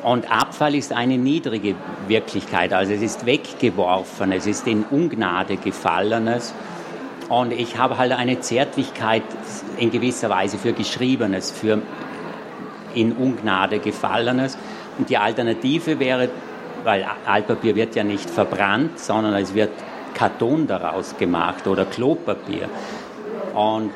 und 0.03 0.31
Abfall 0.31 0.75
ist 0.75 0.93
eine 0.93 1.17
niedrige 1.17 1.75
Wirklichkeit. 2.07 2.73
Also 2.73 2.93
es 2.93 3.01
ist 3.01 3.25
weggeworfen, 3.25 4.31
es 4.31 4.45
ist 4.45 4.67
in 4.67 4.83
Ungnade 4.83 5.57
gefallenes. 5.57 6.53
Und 7.29 7.53
ich 7.53 7.77
habe 7.77 7.97
halt 7.97 8.11
eine 8.11 8.39
Zärtlichkeit 8.41 9.23
in 9.77 9.91
gewisser 9.91 10.29
Weise 10.29 10.57
für 10.57 10.73
Geschriebenes, 10.73 11.51
für 11.51 11.81
in 12.93 13.13
Ungnade 13.13 13.79
gefallenes. 13.79 14.57
Und 14.97 15.09
die 15.09 15.17
Alternative 15.17 15.99
wäre 15.99 16.29
weil 16.83 17.05
Altpapier 17.25 17.75
wird 17.75 17.95
ja 17.95 18.03
nicht 18.03 18.29
verbrannt, 18.29 18.99
sondern 18.99 19.33
es 19.35 19.53
wird 19.53 19.71
Karton 20.13 20.67
daraus 20.67 21.17
gemacht 21.17 21.67
oder 21.67 21.85
Klopapier. 21.85 22.69
Und, 23.53 23.91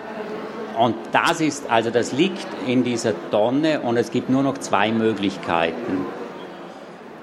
und 0.78 0.96
das 1.12 1.42
ist, 1.42 1.70
also 1.70 1.90
das 1.90 2.12
liegt 2.12 2.48
in 2.68 2.84
dieser 2.84 3.14
Tonne 3.32 3.82
und 3.82 3.98
es 3.98 4.12
gibt 4.12 4.30
nur 4.30 4.44
noch 4.44 4.58
zwei 4.60 4.92
Möglichkeiten. 4.92 6.06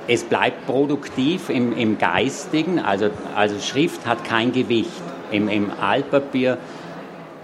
Es 0.06 0.24
bleibt 0.24 0.66
produktiv 0.66 1.48
im, 1.48 1.76
im 1.76 1.96
Geistigen, 1.96 2.78
also, 2.78 3.10
also 3.34 3.58
Schrift 3.60 4.06
hat 4.06 4.24
kein 4.24 4.52
Gewicht. 4.52 4.90
Im, 5.30 5.48
im 5.48 5.70
Altpapier 5.80 6.58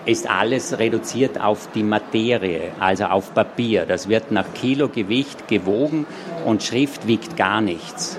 ist 0.05 0.29
alles 0.29 0.79
reduziert 0.79 1.40
auf 1.40 1.69
die 1.75 1.83
Materie, 1.83 2.73
also 2.81 3.05
auf 3.05 3.33
Papier. 3.33 3.87
Das 3.87 4.09
wird 4.09 4.33
nach 4.33 4.52
Kilo 4.55 4.88
Gewicht 4.88 5.49
gewogen 5.49 6.07
und 6.45 6.62
Schrift 6.62 7.07
wiegt 7.07 7.37
gar 7.37 7.61
nichts. 7.61 8.19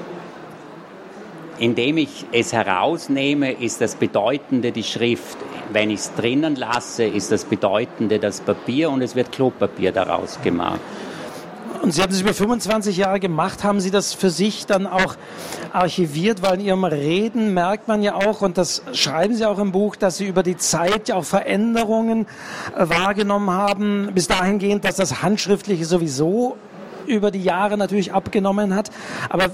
Indem 1.59 1.97
ich 1.97 2.25
es 2.31 2.53
herausnehme, 2.53 3.51
ist 3.51 3.81
das 3.81 3.95
Bedeutende 3.95 4.71
die 4.71 4.83
Schrift. 4.83 5.37
Wenn 5.73 5.89
ich 5.89 6.01
es 6.01 6.13
drinnen 6.15 6.55
lasse, 6.55 7.05
ist 7.05 7.31
das 7.31 7.45
Bedeutende 7.45 8.19
das 8.19 8.41
Papier 8.41 8.89
und 8.89 9.01
es 9.01 9.15
wird 9.15 9.31
Klopapier 9.31 9.91
daraus 9.91 10.39
gemacht. 10.41 10.79
Und 11.81 11.93
Sie 11.93 12.01
haben 12.03 12.11
es 12.11 12.21
über 12.21 12.33
25 12.33 12.97
Jahre 12.97 13.19
gemacht. 13.19 13.63
Haben 13.63 13.79
Sie 13.79 13.89
das 13.89 14.13
für 14.13 14.29
sich 14.29 14.67
dann 14.67 14.85
auch 14.85 15.15
archiviert? 15.73 16.43
Weil 16.43 16.59
in 16.59 16.65
Ihrem 16.65 16.83
Reden 16.83 17.55
merkt 17.55 17.87
man 17.87 18.03
ja 18.03 18.13
auch, 18.13 18.41
und 18.41 18.59
das 18.59 18.83
schreiben 18.93 19.33
Sie 19.33 19.45
auch 19.45 19.57
im 19.57 19.71
Buch, 19.71 19.95
dass 19.95 20.17
Sie 20.17 20.27
über 20.27 20.43
die 20.43 20.57
Zeit 20.57 21.07
ja 21.07 21.15
auch 21.15 21.25
Veränderungen 21.25 22.27
äh, 22.75 22.87
wahrgenommen 22.87 23.49
haben, 23.49 24.11
bis 24.13 24.27
dahingehend, 24.27 24.85
dass 24.85 24.97
das 24.97 25.23
Handschriftliche 25.23 25.85
sowieso 25.85 26.55
über 27.07 27.31
die 27.31 27.43
Jahre 27.43 27.77
natürlich 27.77 28.13
abgenommen 28.13 28.75
hat. 28.75 28.89
Aber 29.29 29.51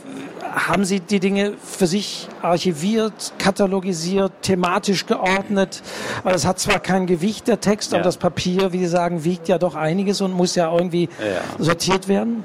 haben 0.54 0.86
Sie 0.86 1.00
die 1.00 1.20
Dinge 1.20 1.54
für 1.64 1.88
sich 1.88 2.28
archiviert, 2.42 3.34
katalogisiert, 3.38 4.32
thematisch 4.42 5.06
geordnet? 5.06 5.82
Es 6.24 6.46
hat 6.46 6.60
zwar 6.60 6.80
kein 6.80 7.06
Gewicht, 7.06 7.48
der 7.48 7.60
Text, 7.60 7.92
ja. 7.92 7.98
aber 7.98 8.04
das 8.04 8.18
Papier, 8.18 8.74
wie 8.74 8.80
Sie 8.80 8.88
sagen, 8.88 9.24
wiegt 9.24 9.48
ja 9.48 9.58
doch 9.58 9.76
einiges 9.76 10.22
und 10.22 10.34
muss 10.34 10.56
ja 10.56 10.74
irgendwie 10.74 11.10
ja. 11.20 11.64
sortiert 11.64 12.08
werden. 12.08 12.44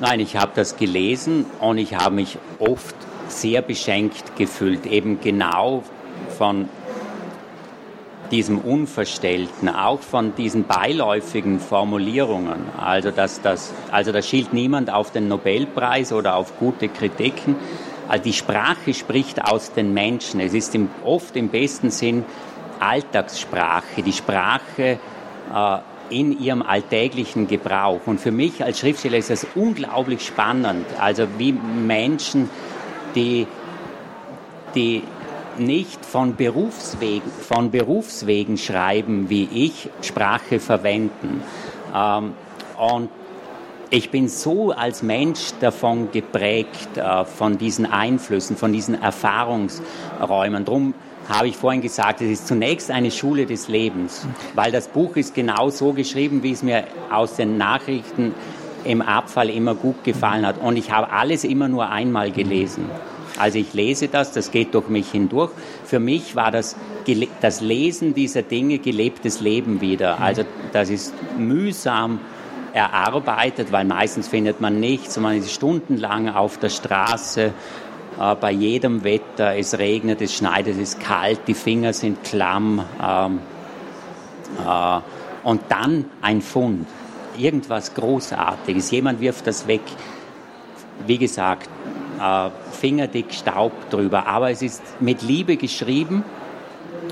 Nein, 0.00 0.20
ich 0.20 0.36
habe 0.36 0.52
das 0.54 0.76
gelesen 0.76 1.44
und 1.60 1.78
ich 1.78 1.96
habe 1.96 2.14
mich 2.14 2.38
oft 2.60 2.94
sehr 3.28 3.62
beschenkt 3.62 4.36
gefühlt, 4.36 4.86
eben 4.86 5.20
genau 5.20 5.82
von 6.36 6.68
diesem 8.30 8.58
Unverstellten, 8.58 9.68
auch 9.68 10.00
von 10.00 10.34
diesen 10.34 10.64
beiläufigen 10.64 11.60
Formulierungen. 11.60 12.68
Also, 12.78 13.10
dass 13.10 13.40
das, 13.40 13.72
also 13.90 14.12
da 14.12 14.22
schielt 14.22 14.52
niemand 14.52 14.92
auf 14.92 15.10
den 15.12 15.28
Nobelpreis 15.28 16.12
oder 16.12 16.36
auf 16.36 16.58
gute 16.58 16.88
Kritiken. 16.88 17.56
Also 18.08 18.24
die 18.24 18.32
Sprache 18.32 18.94
spricht 18.94 19.44
aus 19.44 19.72
den 19.72 19.92
Menschen. 19.92 20.40
Es 20.40 20.54
ist 20.54 20.74
im, 20.74 20.88
oft 21.04 21.36
im 21.36 21.48
besten 21.48 21.90
Sinn 21.90 22.24
Alltagssprache, 22.80 24.02
die 24.02 24.12
Sprache 24.12 24.98
äh, 25.54 25.78
in 26.10 26.40
ihrem 26.40 26.62
alltäglichen 26.62 27.46
Gebrauch. 27.46 28.00
Und 28.06 28.20
für 28.20 28.30
mich 28.30 28.64
als 28.64 28.78
Schriftsteller 28.78 29.18
ist 29.18 29.30
das 29.30 29.46
unglaublich 29.54 30.24
spannend. 30.24 30.86
Also 30.98 31.26
wie 31.36 31.52
Menschen, 31.52 32.48
die, 33.14 33.46
die 34.74 35.02
nicht 35.58 36.04
von 36.04 36.36
Berufswegen, 36.36 37.30
von 37.30 37.70
Berufswegen 37.70 38.56
schreiben, 38.56 39.28
wie 39.28 39.48
ich 39.52 39.88
Sprache 40.02 40.60
verwenden. 40.60 41.42
Ähm, 41.94 42.32
und 42.78 43.10
ich 43.90 44.10
bin 44.10 44.28
so 44.28 44.72
als 44.72 45.02
Mensch 45.02 45.52
davon 45.60 46.10
geprägt, 46.12 46.96
äh, 46.96 47.24
von 47.24 47.56
diesen 47.58 47.86
Einflüssen, 47.86 48.56
von 48.56 48.72
diesen 48.72 49.00
Erfahrungsräumen. 49.00 50.64
Drum 50.64 50.94
habe 51.28 51.48
ich 51.48 51.56
vorhin 51.56 51.80
gesagt, 51.80 52.20
es 52.20 52.30
ist 52.30 52.48
zunächst 52.48 52.90
eine 52.90 53.10
Schule 53.10 53.46
des 53.46 53.68
Lebens, 53.68 54.26
weil 54.54 54.72
das 54.72 54.88
Buch 54.88 55.16
ist 55.16 55.34
genau 55.34 55.70
so 55.70 55.92
geschrieben, 55.92 56.42
wie 56.42 56.52
es 56.52 56.62
mir 56.62 56.84
aus 57.10 57.36
den 57.36 57.58
Nachrichten 57.58 58.34
im 58.84 59.02
Abfall 59.02 59.50
immer 59.50 59.74
gut 59.74 60.04
gefallen 60.04 60.46
hat. 60.46 60.58
Und 60.58 60.76
ich 60.76 60.90
habe 60.90 61.10
alles 61.10 61.44
immer 61.44 61.68
nur 61.68 61.90
einmal 61.90 62.30
gelesen. 62.30 62.84
Also 63.36 63.58
ich 63.58 63.74
lese 63.74 64.08
das, 64.08 64.32
das 64.32 64.50
geht 64.50 64.74
durch 64.74 64.88
mich 64.88 65.10
hindurch. 65.10 65.50
Für 65.84 65.98
mich 65.98 66.36
war 66.36 66.50
das, 66.50 66.76
das 67.40 67.60
Lesen 67.60 68.14
dieser 68.14 68.42
Dinge 68.42 68.78
gelebtes 68.78 69.40
Leben 69.40 69.80
wieder. 69.80 70.20
Also 70.20 70.44
das 70.72 70.90
ist 70.90 71.14
mühsam 71.36 72.20
erarbeitet, 72.72 73.72
weil 73.72 73.84
meistens 73.84 74.28
findet 74.28 74.60
man 74.60 74.80
nichts 74.80 75.16
und 75.16 75.24
man 75.24 75.36
ist 75.36 75.52
stundenlang 75.52 76.28
auf 76.28 76.58
der 76.58 76.68
Straße 76.68 77.52
äh, 78.20 78.34
bei 78.34 78.52
jedem 78.52 79.04
Wetter. 79.04 79.56
Es 79.56 79.78
regnet, 79.78 80.20
es 80.20 80.34
schneit, 80.34 80.66
es 80.66 80.76
ist 80.76 81.00
kalt, 81.00 81.40
die 81.46 81.54
Finger 81.54 81.92
sind 81.92 82.22
klamm. 82.24 82.84
Ähm, 83.02 83.40
äh, 84.64 85.00
und 85.44 85.62
dann 85.68 86.04
ein 86.20 86.42
Fund, 86.42 86.86
irgendwas 87.36 87.94
Großartiges. 87.94 88.90
Jemand 88.90 89.20
wirft 89.20 89.46
das 89.46 89.66
weg. 89.66 89.82
Wie 91.06 91.18
gesagt, 91.18 91.70
äh, 92.18 92.50
fingerdick 92.72 93.32
Staub 93.32 93.72
drüber. 93.90 94.26
Aber 94.26 94.50
es 94.50 94.62
ist 94.62 94.82
mit 95.00 95.22
Liebe 95.22 95.56
geschrieben, 95.56 96.24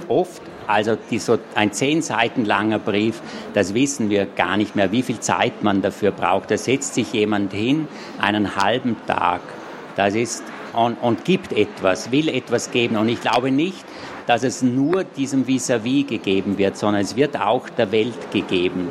oft. 0.09 0.43
Also 0.67 0.97
die, 1.11 1.21
so 1.21 1.39
ein 1.55 1.73
zehn 1.73 2.03
Seiten 2.03 2.45
langer 2.45 2.81
Brief, 2.81 3.21
das 3.55 3.73
wissen 3.73 4.11
wir 4.11 4.27
gar 4.27 4.57
nicht 4.57 4.75
mehr, 4.75 4.91
wie 4.91 5.03
viel 5.03 5.21
Zeit 5.21 5.63
man 5.63 5.81
dafür 5.81 6.11
braucht. 6.11 6.51
Da 6.51 6.59
setzt 6.59 6.95
sich 6.95 7.13
jemand 7.13 7.53
hin, 7.53 7.87
einen 8.21 8.57
halben 8.57 8.97
Tag. 9.07 9.43
Das 9.95 10.17
ist 10.17 10.43
und, 10.73 10.97
und 11.01 11.25
gibt 11.25 11.53
etwas, 11.53 12.11
will 12.11 12.29
etwas 12.29 12.71
geben. 12.71 12.97
Und 12.97 13.09
ich 13.09 13.21
glaube 13.21 13.51
nicht, 13.51 13.85
dass 14.27 14.43
es 14.43 14.63
nur 14.63 15.05
diesem 15.05 15.47
Vis-à-vis 15.47 16.05
-vis 16.05 16.09
gegeben 16.09 16.59
wird, 16.59 16.77
sondern 16.77 17.03
es 17.03 17.17
wird 17.17 17.41
auch 17.41 17.69
der 17.69 17.93
Welt 17.93 18.31
gegeben. 18.33 18.91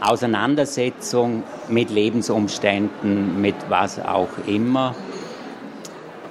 Auseinandersetzung 0.00 1.42
mit 1.68 1.90
Lebensumständen, 1.90 3.40
mit 3.40 3.54
was 3.68 4.00
auch 4.00 4.30
immer. 4.46 4.94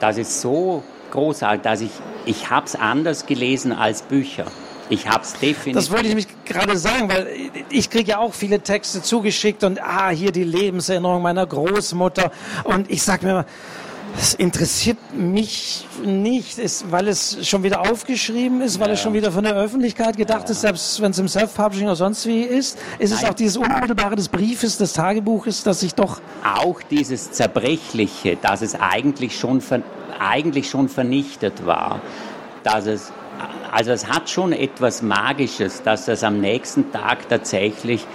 Das 0.02 0.18
ist 0.18 0.42
so 0.42 0.84
großartig, 1.12 1.62
dass 1.62 1.82
ich, 1.82 1.92
ich 2.26 2.50
habe 2.50 2.66
es 2.66 2.76
anders 2.76 3.28
gelesen 3.28 3.72
als 3.72 4.02
Bücher. 4.02 4.46
Ich 4.90 5.08
habe 5.08 5.24
es 5.24 5.34
definitiv. 5.34 5.74
Das 5.74 5.92
wollte 5.92 6.06
ich 6.06 6.10
nämlich 6.10 6.28
gerade 6.44 6.76
sagen, 6.76 7.08
weil 7.08 7.28
ich 7.70 7.90
kriege 7.90 8.12
ja 8.12 8.18
auch 8.18 8.34
viele 8.34 8.62
Texte 8.62 9.04
zugeschickt 9.04 9.64
und 9.64 9.82
ah, 9.82 10.10
hier 10.10 10.32
die 10.32 10.44
Lebenserinnerung 10.44 11.22
meiner 11.22 11.46
Großmutter. 11.46 12.32
Und 12.64 12.90
ich 12.90 13.04
sage 13.04 13.26
mir 13.26 13.32
immer, 13.32 13.46
das 14.16 14.34
interessiert 14.34 14.98
mich 15.14 15.88
nicht, 16.04 16.58
ist, 16.58 16.92
weil 16.92 17.08
es 17.08 17.48
schon 17.48 17.64
wieder 17.64 17.82
aufgeschrieben 17.82 18.62
ist, 18.62 18.80
weil 18.80 18.88
ja. 18.88 18.94
es 18.94 19.02
schon 19.02 19.14
wieder 19.14 19.32
von 19.32 19.44
der 19.44 19.56
Öffentlichkeit 19.56 20.18
gedacht 20.18 20.46
ja. 20.46 20.52
ist, 20.52 20.62
selbst 20.62 21.02
wenn 21.02 21.12
es 21.12 21.20
im 21.20 21.28
Self-Publishing 21.28 21.88
oder 21.88 21.96
sonst 21.96 22.26
wie 22.26 22.42
ist. 22.42 22.78
Ist 23.00 23.12
Nein. 23.12 23.24
es 23.24 23.30
auch 23.30 23.34
dieses 23.34 23.58
Unmittelbare 23.58 24.16
des 24.16 24.30
Briefes, 24.30 24.78
des 24.78 24.94
Tagebuches, 24.94 25.64
dass 25.64 25.82
ich 25.84 25.96
doch... 25.96 26.20
Auch 26.44 26.82
dieses 26.90 27.32
Zerbrechliche, 27.32 28.38
dass 28.42 28.62
es 28.62 28.76
eigentlich 28.76 29.38
schon, 29.38 29.62
eigentlich 30.20 30.70
schon 30.70 30.90
vernichtet 30.90 31.66
war. 31.66 32.02
Dass 32.64 32.86
es, 32.86 33.12
also 33.72 33.92
es 33.92 34.08
hat 34.08 34.30
schon 34.30 34.52
etwas 34.52 35.02
Magisches, 35.02 35.84
dass 35.84 36.06
das 36.06 36.24
am 36.24 36.42
nächsten 36.42 36.92
Tag 36.92 37.30
tatsächlich 37.30 38.06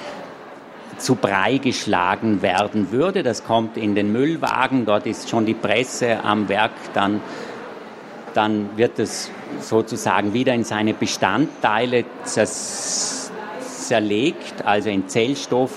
zu 0.98 1.14
Brei 1.14 1.58
geschlagen 1.58 2.42
werden 2.42 2.90
würde. 2.90 3.22
Das 3.22 3.44
kommt 3.44 3.76
in 3.76 3.94
den 3.94 4.12
Müllwagen, 4.12 4.86
dort 4.86 5.06
ist 5.06 5.28
schon 5.28 5.46
die 5.46 5.54
Presse 5.54 6.24
am 6.24 6.48
Werk, 6.48 6.72
dann, 6.94 7.20
dann 8.34 8.70
wird 8.76 8.98
es 8.98 9.30
sozusagen 9.60 10.32
wieder 10.32 10.54
in 10.54 10.64
seine 10.64 10.94
Bestandteile 10.94 12.04
zerlegt, 13.86 14.64
also 14.64 14.90
in 14.90 15.08
Zellstoff. 15.08 15.72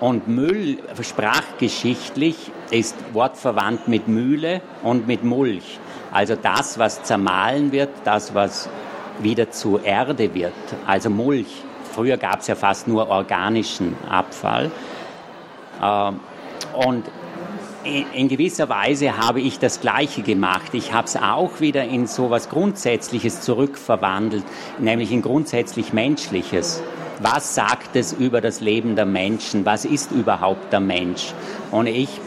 Und 0.00 0.26
Müll, 0.26 0.78
sprachgeschichtlich, 1.00 2.50
ist 2.72 2.96
wortverwandt 3.12 3.86
mit 3.86 4.08
Mühle 4.08 4.60
und 4.82 5.06
mit 5.06 5.22
Mulch. 5.22 5.78
Also 6.10 6.34
das, 6.34 6.78
was 6.78 7.04
zermahlen 7.04 7.70
wird, 7.70 7.90
das, 8.04 8.34
was 8.34 8.68
wieder 9.20 9.50
zu 9.50 9.78
Erde 9.78 10.34
wird, 10.34 10.52
also 10.86 11.08
Mulch. 11.08 11.62
Früher 11.92 12.16
gab 12.16 12.40
es 12.40 12.46
ja 12.46 12.54
fast 12.54 12.88
nur 12.88 13.08
organischen 13.08 13.96
Abfall. 14.08 14.70
Ähm, 15.82 16.20
und 16.74 17.04
in 17.84 18.28
gewisser 18.28 18.68
Weise 18.68 19.18
habe 19.18 19.40
ich 19.40 19.58
das 19.58 19.80
Gleiche 19.80 20.22
gemacht. 20.22 20.72
Ich 20.72 20.92
habe 20.92 21.06
es 21.06 21.16
auch 21.16 21.60
wieder 21.60 21.84
in 21.84 22.06
so 22.06 22.26
etwas 22.26 22.48
Grundsätzliches 22.48 23.40
zurückverwandelt, 23.40 24.44
nämlich 24.78 25.10
in 25.10 25.20
grundsätzlich 25.20 25.92
Menschliches. 25.92 26.80
Was 27.20 27.54
sagt 27.54 27.96
es 27.96 28.12
über 28.12 28.40
das 28.40 28.60
Leben 28.60 28.94
der 28.96 29.06
Menschen? 29.06 29.66
Was 29.66 29.84
ist 29.84 30.12
überhaupt 30.12 30.72
der 30.72 30.80
Mensch? 30.80 31.34
Und 31.70 31.86
ich 31.86 32.20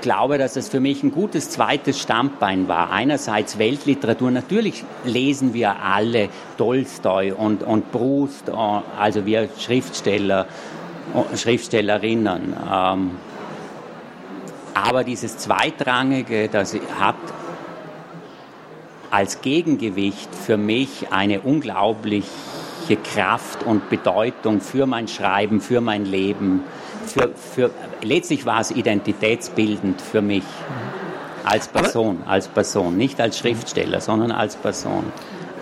glaube, 0.00 0.38
dass 0.38 0.56
es 0.56 0.68
für 0.68 0.80
mich 0.80 1.02
ein 1.02 1.10
gutes 1.10 1.50
zweites 1.50 2.00
Standbein 2.00 2.68
war. 2.68 2.90
Einerseits 2.90 3.58
Weltliteratur. 3.58 4.30
Natürlich 4.30 4.84
lesen 5.04 5.54
wir 5.54 5.82
alle 5.82 6.28
Tolstoi 6.58 7.32
und, 7.32 7.62
und 7.62 7.90
Proust, 7.92 8.50
also 8.50 9.26
wir 9.26 9.48
Schriftsteller, 9.58 10.46
Schriftstellerinnen. 11.34 12.56
Ähm, 12.72 13.10
aber 14.74 15.04
dieses 15.04 15.38
Zweitrangige, 15.38 16.48
das 16.48 16.76
hat 16.98 17.16
als 19.10 19.40
Gegengewicht 19.40 20.34
für 20.34 20.56
mich 20.56 21.10
eine 21.10 21.40
unglaubliche 22.86 22.96
Kraft 22.96 23.62
und 23.64 23.88
Bedeutung 23.90 24.60
für 24.60 24.86
mein 24.86 25.08
Schreiben, 25.08 25.60
für 25.60 25.80
mein 25.80 26.04
Leben 26.04 26.62
für, 27.06 27.30
für, 27.34 27.70
letztlich 28.02 28.46
war 28.46 28.60
es 28.60 28.70
identitätsbildend 28.70 30.00
für 30.00 30.22
mich 30.22 30.44
als 31.44 31.68
Person, 31.68 32.18
aber, 32.22 32.32
als 32.32 32.48
Person, 32.48 32.96
nicht 32.96 33.20
als 33.20 33.38
Schriftsteller, 33.38 34.00
sondern 34.00 34.32
als 34.32 34.56
Person. 34.56 35.04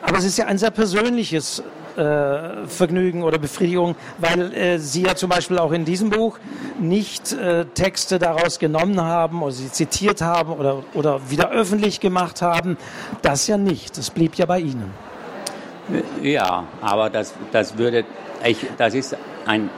Aber 0.02 0.18
es 0.18 0.24
ist 0.24 0.38
ja 0.38 0.46
ein 0.46 0.56
sehr 0.56 0.70
persönliches 0.70 1.62
äh, 1.96 2.66
Vergnügen 2.66 3.22
oder 3.22 3.38
Befriedigung, 3.38 3.94
weil 4.18 4.54
äh, 4.54 4.78
Sie 4.78 5.02
ja 5.02 5.14
zum 5.14 5.28
Beispiel 5.28 5.58
auch 5.58 5.72
in 5.72 5.84
diesem 5.84 6.08
Buch 6.08 6.38
nicht 6.80 7.32
äh, 7.32 7.66
Texte 7.66 8.18
daraus 8.18 8.58
genommen 8.58 9.00
haben 9.00 9.42
oder 9.42 9.52
sie 9.52 9.70
zitiert 9.70 10.22
haben 10.22 10.54
oder, 10.54 10.82
oder 10.94 11.30
wieder 11.30 11.50
öffentlich 11.50 12.00
gemacht 12.00 12.40
haben. 12.40 12.78
Das 13.20 13.46
ja 13.46 13.58
nicht. 13.58 13.98
Das 13.98 14.10
blieb 14.10 14.34
ja 14.36 14.46
bei 14.46 14.60
Ihnen. 14.60 14.92
Ja, 16.22 16.64
aber 16.80 17.10
das, 17.10 17.34
das 17.52 17.76
würde, 17.76 18.04
ich, 18.44 18.66
das 18.78 18.94
ist 18.94 19.16
ein 19.46 19.70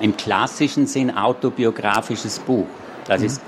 im 0.00 0.16
klassischen 0.16 0.86
Sinn 0.86 1.16
autobiografisches 1.16 2.38
Buch. 2.40 2.66
Das 3.06 3.20
mhm. 3.20 3.26
ist 3.26 3.42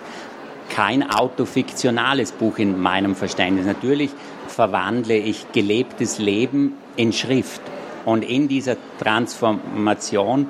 kein 0.71 1.09
autofiktionales 1.09 2.33
Buch 2.33 2.59
in 2.59 2.81
meinem 2.81 3.15
Verständnis. 3.15 3.67
Natürlich 3.67 4.11
verwandle 4.47 5.17
ich 5.17 5.51
gelebtes 5.53 6.19
Leben 6.19 6.75
in 6.97 7.13
Schrift. 7.13 7.61
Und 8.05 8.23
in 8.23 8.49
dieser 8.49 8.77
Transformation 8.99 10.49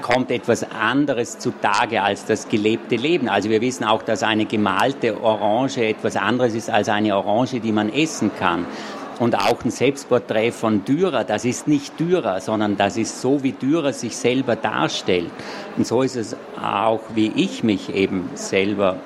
kommt 0.00 0.30
etwas 0.30 0.64
anderes 0.70 1.38
zutage 1.38 2.02
als 2.02 2.24
das 2.24 2.48
gelebte 2.48 2.96
Leben. 2.96 3.28
Also 3.28 3.50
wir 3.50 3.60
wissen 3.60 3.84
auch, 3.84 4.02
dass 4.02 4.22
eine 4.22 4.46
gemalte 4.46 5.20
Orange 5.20 5.78
etwas 5.84 6.16
anderes 6.16 6.54
ist 6.54 6.70
als 6.70 6.88
eine 6.88 7.16
Orange, 7.16 7.60
die 7.60 7.72
man 7.72 7.92
essen 7.92 8.30
kann. 8.38 8.66
Und 9.18 9.34
auch 9.34 9.64
ein 9.64 9.70
Selbstporträt 9.70 10.52
von 10.52 10.84
Dürer, 10.84 11.24
das 11.24 11.44
ist 11.44 11.66
nicht 11.66 11.98
Dürer, 11.98 12.40
sondern 12.40 12.76
das 12.76 12.96
ist 12.96 13.20
so, 13.20 13.42
wie 13.42 13.52
Dürer 13.52 13.92
sich 13.92 14.16
selber 14.16 14.54
darstellt. 14.54 15.30
Und 15.76 15.86
so 15.86 16.02
ist 16.02 16.16
es 16.16 16.36
auch, 16.62 17.00
wie 17.14 17.32
ich 17.34 17.64
mich 17.64 17.92
eben 17.92 18.30
selber 18.34 18.96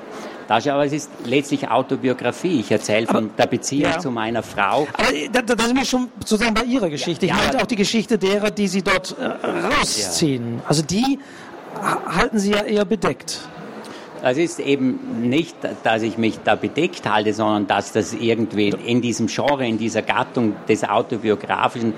darstelle. 0.48 0.75
Aber 0.75 0.85
es 0.85 0.92
ist 0.92 1.11
letztlich 1.25 1.70
Autobiografie. 1.70 2.61
Ich 2.61 2.70
erzähle 2.70 3.07
von 3.07 3.31
der 3.38 3.46
Beziehung 3.46 3.92
ja. 3.92 3.98
zu 3.98 4.11
meiner 4.11 4.42
Frau. 4.42 4.87
Aber 4.92 5.09
da, 5.33 5.42
da 5.42 5.64
sind 5.64 5.77
wir 5.77 5.85
schon 5.85 6.09
sozusagen 6.25 6.55
bei 6.55 6.64
Ihrer 6.64 6.90
Geschichte. 6.90 7.27
Ich 7.27 7.33
ja, 7.33 7.38
meinte 7.38 7.59
auch 7.62 7.66
die 7.66 7.77
Geschichte 7.77 8.18
derer, 8.18 8.51
die 8.51 8.68
Sie 8.68 8.83
dort 8.83 9.16
äh, 9.18 9.25
rausziehen. 9.25 10.57
Ja. 10.59 10.62
Also 10.68 10.83
die 10.83 11.18
halten 12.07 12.38
Sie 12.38 12.51
ja 12.51 12.62
eher 12.62 12.85
bedeckt. 12.85 13.40
Das 14.22 14.37
ist 14.37 14.61
eben 14.61 15.28
nicht, 15.28 15.56
dass 15.82 16.02
ich 16.02 16.16
mich 16.16 16.38
da 16.44 16.54
bedeckt 16.54 17.11
halte, 17.11 17.35
sondern 17.35 17.66
dass 17.66 17.90
das 17.90 18.14
irgendwie 18.14 18.68
in 18.68 19.02
diesem 19.02 19.26
Genre, 19.26 19.66
in 19.66 19.78
dieser 19.78 20.02
Gattung 20.02 20.54
des 20.68 20.85
autobiografischen 20.85 21.92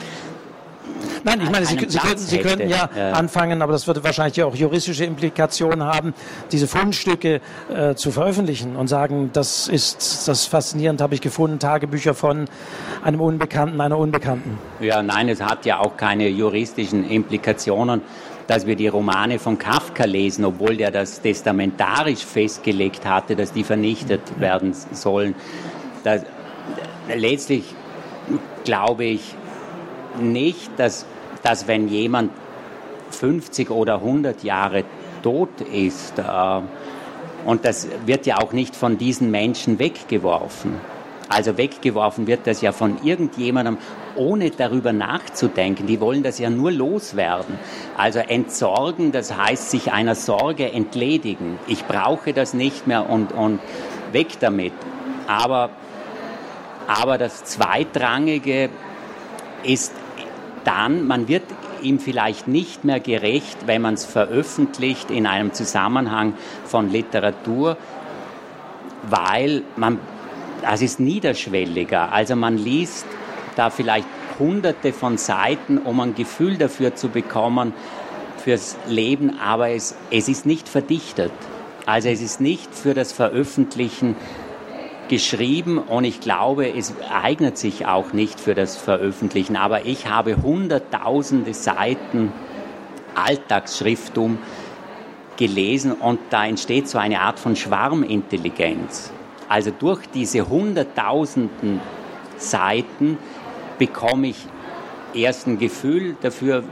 Nein, 1.23 1.41
ich 1.43 1.51
meine, 1.51 1.65
Sie, 1.65 1.79
Sie, 1.89 1.99
könnten, 1.99 2.19
Sie 2.19 2.39
könnten 2.39 2.69
ja, 2.69 2.89
ja, 2.95 3.13
anfangen, 3.13 3.63
aber 3.63 3.73
das 3.73 3.87
würde 3.87 4.05
wahrscheinlich 4.05 4.43
auch 4.43 4.55
juristische 4.55 5.05
Implikationen 5.05 5.83
haben, 5.83 6.13
diese 6.53 6.67
Fundstücke 6.67 7.41
äh, 7.75 7.95
zu 7.95 8.11
veröffentlichen 8.11 8.77
und 8.77 8.89
sagen, 8.89 9.31
das 9.33 9.69
ist 9.69 10.29
das 10.29 10.45
faszinierend, 10.45 11.01
habe 11.01 11.15
ich 11.15 11.23
gefunden, 11.23 11.59
Tagebücher 11.59 12.13
von 12.13 12.45
einem 13.03 13.21
Unbekannten, 13.21 13.81
einer 13.81 13.99
Unbekannten. 13.99 14.59
Ja, 14.81 15.03
nein, 15.03 15.31
es 15.31 15.41
hat 15.41 15.65
ja 15.65 15.79
auch 15.79 15.97
keine 15.97 16.29
juristischen 16.29 17.09
Implikationen 17.09 18.03
dass 18.47 18.67
wir 18.67 18.77
die 18.77 18.89
Romane 18.89 19.39
von 19.39 19.59
Kafka 19.59 20.05
lesen, 20.05 20.45
obwohl 20.45 20.77
der 20.77 20.91
das 20.91 21.21
testamentarisch 21.21 22.25
festgelegt 22.25 23.07
hatte, 23.07 23.37
dass 23.37 23.53
die 23.53 23.65
vernichtet 23.65 24.41
werden 24.41 24.75
sollen. 24.93 25.35
Das, 26.03 26.25
letztlich 27.15 27.75
glaube 28.65 29.05
ich 29.05 29.35
nicht, 30.21 30.71
dass, 30.77 31.07
dass 31.43 31.67
wenn 31.67 31.89
jemand 31.89 32.31
50 33.11 33.71
oder 33.71 33.97
100 33.97 34.43
Jahre 34.43 34.85
tot 35.23 35.61
ist, 35.61 36.19
äh, 36.19 36.23
und 37.45 37.65
das 37.67 37.89
wird 38.07 38.25
ja 38.27 38.39
auch 38.39 38.53
nicht 38.53 38.75
von 38.75 38.97
diesen 38.97 39.31
Menschen 39.31 39.79
weggeworfen. 39.79 40.81
Also 41.29 41.57
weggeworfen 41.57 42.27
wird 42.27 42.47
das 42.47 42.61
ja 42.61 42.73
von 42.73 43.03
irgendjemandem, 43.03 43.79
ohne 44.15 44.51
darüber 44.51 44.93
nachzudenken. 44.93 45.87
Die 45.87 46.01
wollen 46.01 46.23
das 46.23 46.39
ja 46.39 46.51
nur 46.51 46.71
loswerden. 46.71 47.59
Also 47.97 48.19
entsorgen, 48.19 49.11
das 49.11 49.37
heißt 49.37 49.71
sich 49.71 49.93
einer 49.93 50.15
Sorge 50.15 50.71
entledigen. 50.71 51.59
Ich 51.67 51.85
brauche 51.87 52.33
das 52.33 52.55
nicht 52.55 52.87
mehr 52.87 53.09
und, 53.09 53.33
und 53.33 53.61
weg 54.13 54.39
damit. 54.41 54.73
Aber, 55.27 55.71
aber 56.87 57.19
das 57.19 57.45
Zweitrangige 57.45 58.69
ist 59.63 59.93
dann, 60.65 61.07
man 61.07 61.29
wird 61.29 61.45
ihm 61.83 61.99
vielleicht 61.99 62.49
nicht 62.49 62.85
mehr 62.85 63.01
gerecht, 63.01 63.67
wenn 63.67 63.83
man 63.83 63.95
es 63.95 64.05
veröffentlicht 64.05 65.11
in 65.11 65.27
einem 65.27 65.53
Zusammenhang 65.53 66.35
von 66.65 66.91
Literatur, 66.91 67.77
weil 69.03 69.63
man, 69.77 69.99
das 70.65 70.81
ist 70.81 70.99
niederschwelliger. 70.99 72.11
Also 72.13 72.37
man 72.37 72.57
liest 72.57 73.05
da 73.55 73.69
vielleicht 73.69 74.09
hunderte 74.39 74.95
von 74.95 75.19
Seiten, 75.19 75.79
um 75.79 76.01
ein 76.01 76.15
Gefühl 76.15 76.57
dafür 76.57 76.95
zu 76.95 77.11
bekommen, 77.11 77.75
fürs 78.39 78.77
Leben, 78.89 79.39
aber 79.39 79.71
es, 79.71 79.95
es 80.11 80.29
ist 80.29 80.47
nicht 80.47 80.69
verdichtet. 80.69 81.33
Also 81.87 82.09
es 82.09 82.23
ist 82.23 82.41
nicht 82.41 82.75
für 82.75 82.95
das 82.95 83.13
Veröffentlichen 83.13 84.17
geschrieben 85.09 85.79
und 85.79 86.05
ich 86.05 86.21
glaube, 86.21 86.75
es 86.75 86.95
eignet 87.11 87.59
sich 87.59 87.87
auch 87.87 88.15
nicht 88.15 88.41
für 88.41 88.55
das 88.55 88.77
Veröffentlichen. 88.77 89.57
Aber 89.57 89.85
ich 89.85 90.09
habe 90.09 90.43
hunderttausende 90.43 91.53
Seiten 91.53 92.33
Alltagsschriftum 93.15 94.39
gelesen 95.37 95.93
und 95.93 96.21
da 96.31 96.47
entsteht 96.47 96.89
so 96.89 96.97
eine 96.97 97.21
Art 97.21 97.39
von 97.39 97.55
Schwarmintelligenz. 97.55 99.14
Also 99.49 99.71
durch 99.71 100.07
diese 100.13 100.49
hunderttausenden 100.49 101.81
Seiten 102.37 103.19
bekomme 103.79 104.29
ich 104.29 104.47
erst 105.15 105.47
ein 105.47 105.59
Gefühl 105.59 106.17
dafür, 106.21 106.65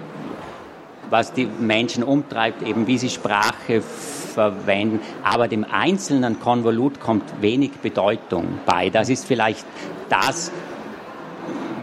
was 1.11 1.32
die 1.32 1.46
Menschen 1.46 2.02
umtreibt, 2.02 2.62
eben 2.62 2.87
wie 2.87 2.96
sie 2.96 3.11
Sprache 3.11 3.82
verwenden. 3.82 5.00
Aber 5.22 5.46
dem 5.46 5.64
einzelnen 5.70 6.40
Konvolut 6.40 7.00
kommt 7.00 7.42
wenig 7.42 7.72
Bedeutung 7.82 8.61
bei. 8.64 8.88
Das 8.88 9.11
ist 9.11 9.26
vielleicht 9.26 9.66
das, 10.08 10.50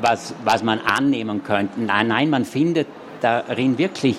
was, 0.01 0.33
was 0.43 0.63
man 0.63 0.79
annehmen 0.79 1.43
könnte. 1.43 1.79
Nein, 1.79 2.07
nein, 2.07 2.29
man 2.29 2.45
findet 2.45 2.87
darin 3.21 3.77
wirklich 3.77 4.17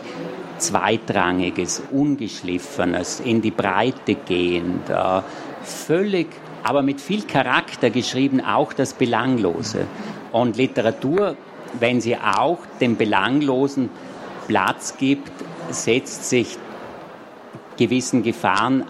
Zweitrangiges, 0.59 1.83
Ungeschliffenes, 1.91 3.21
in 3.21 3.41
die 3.41 3.51
Breite 3.51 4.15
gehend, 4.15 4.91
äh, 4.91 5.23
völlig, 5.63 6.29
aber 6.63 6.83
mit 6.83 7.01
viel 7.01 7.23
Charakter 7.23 7.91
geschrieben, 7.91 8.41
auch 8.41 8.73
das 8.73 8.95
Belanglose. 8.95 9.87
Und 10.33 10.57
Literatur, 10.57 11.37
wenn 11.79 12.01
sie 12.01 12.17
auch 12.17 12.59
dem 12.81 12.97
Belanglosen 12.97 13.91
Platz 14.47 14.97
gibt, 14.99 15.33
setzt 15.71 16.29
sich 16.29 16.59
gewissen 17.77 18.23
Gefahren 18.23 18.85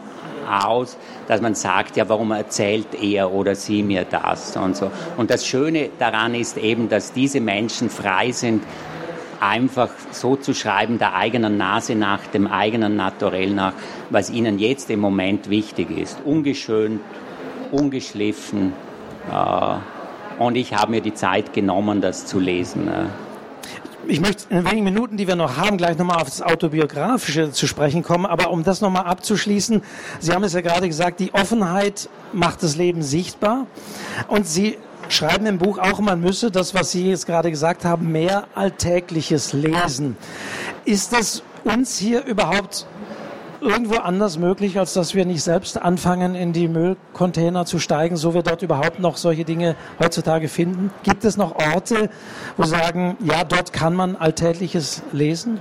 aus, 0.51 0.97
dass 1.29 1.41
man 1.41 1.55
sagt, 1.55 1.97
ja, 1.97 2.09
warum 2.09 2.33
erzählt 2.33 2.89
er 3.01 3.33
oder 3.33 3.55
sie 3.55 3.83
mir 3.83 4.05
das 4.05 4.57
und 4.57 4.77
so. 4.77 4.91
Und 5.17 5.31
das 5.31 5.47
Schöne 5.47 5.91
daran 5.99 6.35
ist 6.35 6.57
eben, 6.57 6.89
dass 6.89 7.13
diese 7.13 7.41
Menschen 7.41 7.89
frei 7.89 8.33
sind, 8.33 8.65
einfach 9.41 9.91
so 10.11 10.37
zu 10.37 10.55
schreiben, 10.55 10.99
der 10.99 11.15
eigenen 11.15 11.57
Nase 11.57 11.95
nach, 11.95 12.27
dem 12.27 12.47
eigenen 12.47 12.97
Naturell 12.97 13.51
nach, 13.51 13.73
was 14.11 14.31
ihnen 14.31 14.59
jetzt 14.59 14.91
im 14.91 15.01
Moment 15.01 15.49
wichtig 15.49 15.97
ist. 15.97 16.19
Ungeschönt, 16.25 17.01
ungeschliffen. 17.73 18.73
Äh, 19.31 20.43
und 20.43 20.57
ich 20.57 20.75
habe 20.75 20.93
mir 20.93 21.01
die 21.01 21.15
Zeit 21.15 21.53
genommen, 21.53 22.01
das 22.01 22.27
zu 22.27 22.39
lesen. 22.39 22.89
Äh 22.89 23.07
ich 24.07 24.21
möchte 24.21 24.53
in 24.53 24.65
wenigen 24.65 24.85
Minuten, 24.85 25.17
die 25.17 25.29
wir 25.29 25.37
noch 25.37 25.57
haben, 25.57 25.77
gleich 25.77 25.97
nochmal 25.97 26.17
auf 26.17 26.29
das 26.29 26.43
Autobiografische 26.43 27.53
zu 27.53 27.67
sprechen 27.67 28.03
kommen. 28.03 28.27
Aber 28.27 28.51
um 28.51 28.65
das 28.65 28.81
nochmal 28.81 29.05
abzuschließen, 29.05 29.83
Sie 30.19 30.33
haben 30.33 30.43
es 30.43 30.53
ja 30.53 30.61
gerade 30.61 30.89
gesagt, 30.89 31.21
die 31.21 31.33
Offenheit 31.35 32.09
macht 32.33 32.63
das 32.63 32.77
Leben 32.77 33.03
sichtbar. 33.03 33.67
Und 34.29 34.47
Sie 34.47 34.79
schreiben 35.09 35.47
im 35.47 35.59
Buch 35.59 35.79
auch, 35.79 36.01
man 36.01 36.21
müsse 36.21 36.51
das, 36.51 36.75
was 36.75 36.93
Sie 36.93 37.11
jetzt 37.11 37.27
gerade 37.27 37.51
gesagt 37.51 37.85
haben, 37.85 38.11
mehr 38.11 38.49
Alltägliches 38.55 39.53
lesen. 39.53 40.17
Ist 40.85 41.13
das 41.13 41.43
uns 41.65 41.99
hier 41.99 42.25
überhaupt 42.25 42.87
irgendwo 43.61 43.96
anders 43.96 44.38
möglich, 44.38 44.79
als 44.79 44.94
dass 44.94 45.14
wir 45.14 45.25
nicht 45.25 45.42
selbst 45.42 45.81
anfangen, 45.81 46.35
in 46.35 46.53
die 46.53 46.68
Müllcontainer 46.68 47.66
zu 47.66 47.79
steigen, 47.79 48.16
so 48.16 48.35
wir 48.35 48.42
dort 48.42 48.62
überhaupt 48.62 49.01
noch 49.01 49.16
solche 49.16 49.44
Dinge 49.44 49.77
heutzutage 49.99 50.49
finden? 50.49 50.90
Gibt 51.03 51.25
es 51.25 51.37
noch 51.37 51.55
Orte, 51.75 52.11
wo 52.57 52.64
sagen, 52.64 53.16
ja, 53.20 53.44
dort 53.44 53.73
kann 53.73 53.94
man 53.94 54.16
Alltägliches 54.16 55.03
lesen? 55.12 55.61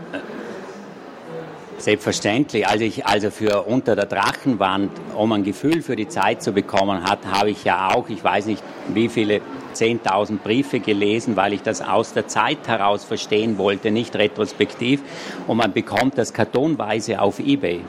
Selbstverständlich. 1.77 2.67
Als 2.67 2.81
ich 2.81 3.05
also 3.05 3.31
für 3.31 3.63
Unter 3.63 3.95
der 3.95 4.05
Drachenwand, 4.05 4.91
um 5.15 5.31
ein 5.31 5.43
Gefühl 5.43 5.81
für 5.81 5.95
die 5.95 6.09
Zeit 6.09 6.43
zu 6.43 6.51
bekommen 6.51 7.03
hat, 7.03 7.19
habe 7.31 7.51
ich 7.51 7.63
ja 7.63 7.91
auch, 7.93 8.09
ich 8.09 8.21
weiß 8.21 8.47
nicht 8.47 8.61
wie 8.93 9.07
viele 9.07 9.41
10.000 9.79 10.37
Briefe 10.39 10.79
gelesen, 10.79 11.35
weil 11.35 11.53
ich 11.53 11.61
das 11.61 11.81
aus 11.81 12.13
der 12.13 12.27
Zeit 12.27 12.67
heraus 12.67 13.03
verstehen 13.03 13.57
wollte, 13.57 13.91
nicht 13.91 14.15
retrospektiv. 14.15 15.01
Und 15.47 15.57
man 15.57 15.73
bekommt 15.73 16.17
das 16.17 16.33
kartonweise 16.33 17.21
auf 17.21 17.39
eBay. 17.39 17.81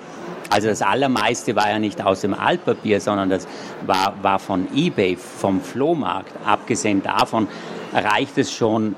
Also 0.50 0.68
das 0.68 0.82
Allermeiste 0.82 1.54
war 1.54 1.70
ja 1.70 1.78
nicht 1.78 2.04
aus 2.04 2.22
dem 2.22 2.34
Altpapier, 2.34 3.00
sondern 3.00 3.30
das 3.30 3.46
war, 3.86 4.14
war 4.22 4.38
von 4.38 4.66
eBay, 4.74 5.16
vom 5.16 5.60
Flohmarkt. 5.60 6.32
Abgesehen 6.44 7.02
davon 7.02 7.46
reicht 7.92 8.36
es 8.36 8.52
schon, 8.52 8.96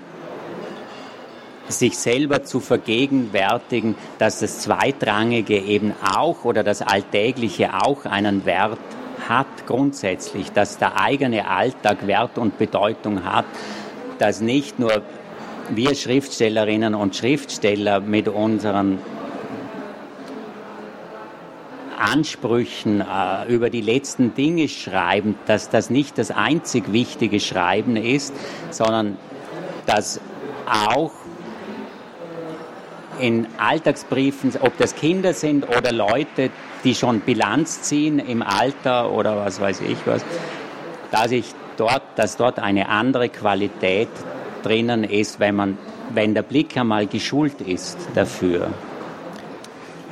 sich 1.68 1.96
selber 1.96 2.42
zu 2.42 2.60
vergegenwärtigen, 2.60 3.94
dass 4.18 4.40
das 4.40 4.60
Zweitrangige 4.60 5.58
eben 5.58 5.94
auch 6.02 6.44
oder 6.44 6.62
das 6.62 6.82
Alltägliche 6.82 7.70
auch 7.74 8.04
einen 8.04 8.44
Wert 8.44 8.72
hat 8.72 9.01
grundsätzlich, 9.66 10.52
dass 10.52 10.78
der 10.78 11.00
eigene 11.00 11.48
Alltag 11.48 12.06
Wert 12.06 12.38
und 12.38 12.58
Bedeutung 12.58 13.24
hat, 13.24 13.46
dass 14.18 14.40
nicht 14.40 14.78
nur 14.78 15.02
wir 15.70 15.94
Schriftstellerinnen 15.94 16.94
und 16.94 17.16
Schriftsteller 17.16 18.00
mit 18.00 18.28
unseren 18.28 18.98
Ansprüchen 21.98 23.00
äh, 23.00 23.46
über 23.48 23.70
die 23.70 23.80
letzten 23.80 24.34
Dinge 24.34 24.68
schreiben, 24.68 25.36
dass 25.46 25.70
das 25.70 25.88
nicht 25.88 26.18
das 26.18 26.30
einzig 26.30 26.92
wichtige 26.92 27.38
Schreiben 27.38 27.96
ist, 27.96 28.34
sondern 28.70 29.16
dass 29.86 30.20
auch 30.66 31.12
in 33.20 33.46
Alltagsbriefen, 33.56 34.52
ob 34.60 34.76
das 34.78 34.96
Kinder 34.96 35.32
sind 35.32 35.68
oder 35.68 35.92
Leute, 35.92 36.50
die 36.84 36.94
schon 36.94 37.20
Bilanz 37.20 37.82
ziehen 37.82 38.18
im 38.18 38.42
Alter 38.42 39.12
oder 39.12 39.36
was 39.36 39.60
weiß 39.60 39.80
ich 39.82 39.98
was, 40.04 40.24
dass 41.10 41.30
ich 41.30 41.54
dort, 41.76 42.02
dass 42.16 42.36
dort 42.36 42.58
eine 42.58 42.88
andere 42.88 43.28
Qualität 43.28 44.08
drinnen 44.62 45.04
ist, 45.04 45.40
wenn 45.40 45.54
man, 45.54 45.78
wenn 46.10 46.34
der 46.34 46.42
Blick 46.42 46.76
einmal 46.76 47.06
geschult 47.06 47.60
ist 47.60 47.98
dafür. 48.14 48.68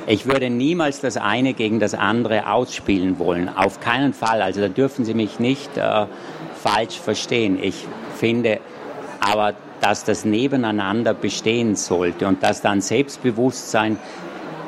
Ich 0.07 0.25
würde 0.25 0.49
niemals 0.49 0.99
das 0.99 1.17
eine 1.17 1.53
gegen 1.53 1.79
das 1.79 1.93
andere 1.93 2.51
ausspielen 2.51 3.19
wollen. 3.19 3.49
Auf 3.49 3.79
keinen 3.79 4.13
Fall. 4.13 4.41
Also 4.41 4.59
da 4.59 4.67
dürfen 4.67 5.05
Sie 5.05 5.13
mich 5.13 5.39
nicht 5.39 5.77
äh, 5.77 6.07
falsch 6.55 6.99
verstehen. 6.99 7.59
Ich 7.61 7.85
finde 8.17 8.59
aber, 9.19 9.53
dass 9.79 10.03
das 10.03 10.25
nebeneinander 10.25 11.13
bestehen 11.13 11.75
sollte 11.75 12.27
und 12.27 12.41
dass 12.43 12.61
dann 12.61 12.81
Selbstbewusstsein 12.81 13.97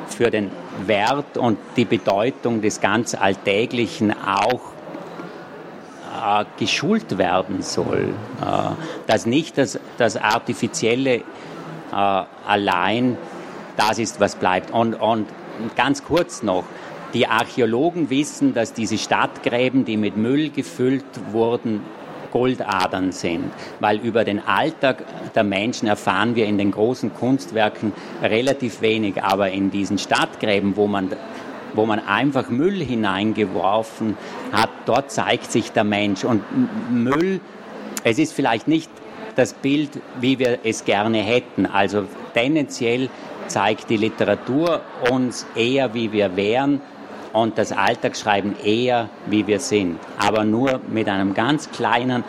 für 0.08 0.30
den 0.30 0.50
Wert 0.86 1.36
und 1.36 1.58
die 1.76 1.84
Bedeutung 1.84 2.62
des 2.62 2.80
ganz 2.80 3.14
Alltäglichen 3.14 4.12
auch 4.12 4.60
äh, 6.24 6.44
geschult 6.58 7.18
werden 7.18 7.62
soll. 7.62 8.14
Äh, 8.40 8.70
dass 9.06 9.26
nicht 9.26 9.58
das, 9.58 9.78
das 9.98 10.16
Artifizielle 10.16 11.16
äh, 11.16 11.22
allein 11.92 13.16
das 13.76 13.98
ist, 13.98 14.20
was 14.20 14.36
bleibt. 14.36 14.70
Und, 14.70 14.94
und 14.94 15.26
ganz 15.76 16.04
kurz 16.04 16.42
noch, 16.42 16.64
die 17.12 17.28
Archäologen 17.28 18.10
wissen, 18.10 18.54
dass 18.54 18.72
diese 18.72 18.98
Stadtgräben, 18.98 19.84
die 19.84 19.96
mit 19.96 20.16
Müll 20.16 20.50
gefüllt 20.50 21.04
wurden, 21.30 21.82
Goldadern 22.34 23.12
sind, 23.12 23.52
weil 23.78 23.98
über 23.98 24.24
den 24.24 24.44
Alltag 24.44 25.04
der 25.36 25.44
Menschen 25.44 25.86
erfahren 25.86 26.34
wir 26.34 26.46
in 26.46 26.58
den 26.58 26.72
großen 26.72 27.14
Kunstwerken 27.14 27.92
relativ 28.20 28.82
wenig, 28.82 29.22
aber 29.22 29.52
in 29.52 29.70
diesen 29.70 29.98
Stadtgräben, 29.98 30.76
wo 30.76 30.88
man 30.88 31.10
wo 31.76 31.86
man 31.86 31.98
einfach 31.98 32.50
Müll 32.50 32.84
hineingeworfen 32.84 34.16
hat, 34.52 34.70
dort 34.86 35.10
zeigt 35.10 35.50
sich 35.50 35.72
der 35.72 35.82
Mensch. 35.82 36.24
Und 36.24 36.44
Müll, 36.88 37.40
es 38.04 38.20
ist 38.20 38.32
vielleicht 38.32 38.68
nicht 38.68 38.88
das 39.34 39.54
Bild, 39.54 39.90
wie 40.20 40.38
wir 40.38 40.60
es 40.62 40.84
gerne 40.84 41.18
hätten. 41.18 41.66
Also 41.66 42.04
tendenziell 42.32 43.10
zeigt 43.48 43.90
die 43.90 43.96
Literatur 43.96 44.82
uns 45.10 45.46
eher, 45.56 45.94
wie 45.94 46.12
wir 46.12 46.36
wären 46.36 46.80
und 47.34 47.58
das 47.58 47.72
Alltagsschreiben 47.72 48.54
eher, 48.64 49.10
wie 49.26 49.46
wir 49.46 49.58
sind. 49.58 49.98
Aber 50.18 50.44
nur 50.44 50.80
mit 50.88 51.08
einem 51.08 51.34
ganz 51.34 51.70
kleinen, 51.70 52.22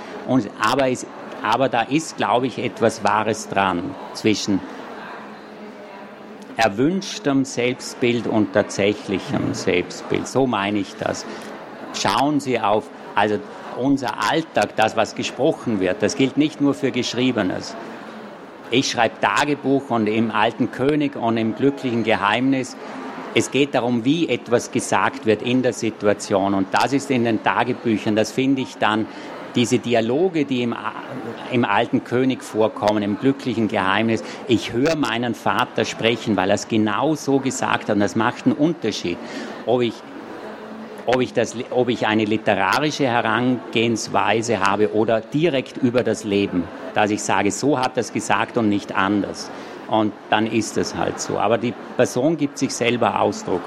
aber, 0.60 0.90
es, 0.90 1.06
aber 1.44 1.70
da 1.70 1.84
ist, 1.84 2.18
glaube 2.18 2.48
ich, 2.48 2.58
etwas 2.58 3.04
Wahres 3.04 3.48
dran 3.48 3.96
zwischen 4.14 4.60
erwünschtem 6.58 7.46
Selbstbild 7.46 8.26
und 8.26 8.54
tatsächlichem 8.54 9.54
Selbstbild. 9.54 10.28
So 10.28 10.48
meine 10.48 10.80
ich 10.80 10.96
das. 10.96 11.26
schauen 11.94 12.40
Sie 12.40 12.60
auf, 12.60 12.90
also 13.14 13.38
unser 13.78 14.24
Alltag, 14.30 14.76
das, 14.76 14.98
was 14.98 15.16
gesprochen 15.16 15.80
wird, 15.80 16.02
das 16.02 16.16
gilt 16.16 16.36
nicht 16.36 16.62
nur 16.62 16.74
für 16.74 16.92
Geschriebenes. 16.92 17.76
Ich 18.72 18.90
schreibe 18.90 19.20
Tagebuch 19.22 19.92
und 19.92 20.08
im 20.08 20.32
Alten 20.32 20.72
König 20.72 21.16
und 21.16 21.38
im 21.38 21.56
Glücklichen 21.56 22.04
Geheimnis. 22.04 22.76
Es 23.38 23.52
geht 23.52 23.76
darum, 23.76 24.06
wie 24.06 24.30
etwas 24.30 24.72
gesagt 24.72 25.26
wird 25.26 25.42
in 25.42 25.62
der 25.62 25.74
Situation. 25.74 26.54
Und 26.54 26.68
das 26.72 26.94
ist 26.94 27.12
in 27.12 27.26
den 27.26 27.44
Tagebüchern, 27.44 28.16
das 28.16 28.32
finde 28.32 28.62
ich 28.62 28.78
dann, 28.78 29.06
diese 29.56 29.80
Dialoge, 29.80 30.46
die 30.46 30.64
im, 30.64 30.76
im 31.52 31.66
Alten 31.66 32.04
König 32.04 32.44
vorkommen, 32.44 33.04
im 33.04 33.20
Glücklichen 33.20 33.68
Geheimnis. 33.68 34.24
Ich 34.48 34.74
höre 34.74 34.96
meinen 34.96 35.34
Vater 35.34 35.86
sprechen, 35.86 36.36
weil 36.36 36.50
er 36.50 36.56
es 36.56 36.68
genau 36.68 37.16
so 37.16 37.40
gesagt 37.40 37.84
hat. 37.84 37.96
Und 37.96 38.02
das 38.02 38.16
macht 38.16 38.46
einen 38.46 38.56
Unterschied, 38.56 39.18
ob 39.66 39.82
ich 39.82 39.94
ob 41.08 41.22
ich, 41.22 41.34
das, 41.34 41.56
ob 41.70 41.90
ich 41.90 42.08
eine 42.08 42.26
literarische 42.26 43.06
Herangehensweise 43.06 44.60
habe 44.60 44.92
oder 44.96 45.22
direkt 45.22 45.78
über 45.78 46.04
das 46.04 46.24
Leben, 46.24 46.64
dass 46.96 47.12
ich 47.12 47.22
sage, 47.22 47.52
so 47.52 47.78
hat 47.78 47.96
er 47.96 48.02
es 48.02 48.12
gesagt 48.12 48.58
und 48.58 48.70
nicht 48.70 48.96
anders. 48.96 49.52
Und 49.88 50.14
dann 50.30 50.48
ist 50.48 50.78
es 50.78 50.96
halt 50.96 51.20
so. 51.20 51.38
Aber 51.38 51.58
die 51.58 51.74
Person 51.96 52.38
gibt 52.38 52.58
sich 52.58 52.74
selber 52.74 53.20
Ausdruck. 53.20 53.62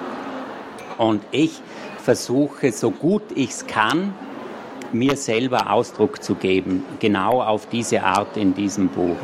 Und 0.96 1.22
ich 1.30 1.62
versuche, 2.02 2.72
so 2.72 2.90
gut 2.90 3.22
ich 3.34 3.50
es 3.50 3.66
kann, 3.66 4.14
mir 4.92 5.16
selber 5.16 5.70
Ausdruck 5.70 6.22
zu 6.22 6.34
geben, 6.34 6.84
genau 6.98 7.42
auf 7.42 7.66
diese 7.66 8.02
Art 8.02 8.36
in 8.36 8.54
diesem 8.54 8.88
Buch. 8.88 9.16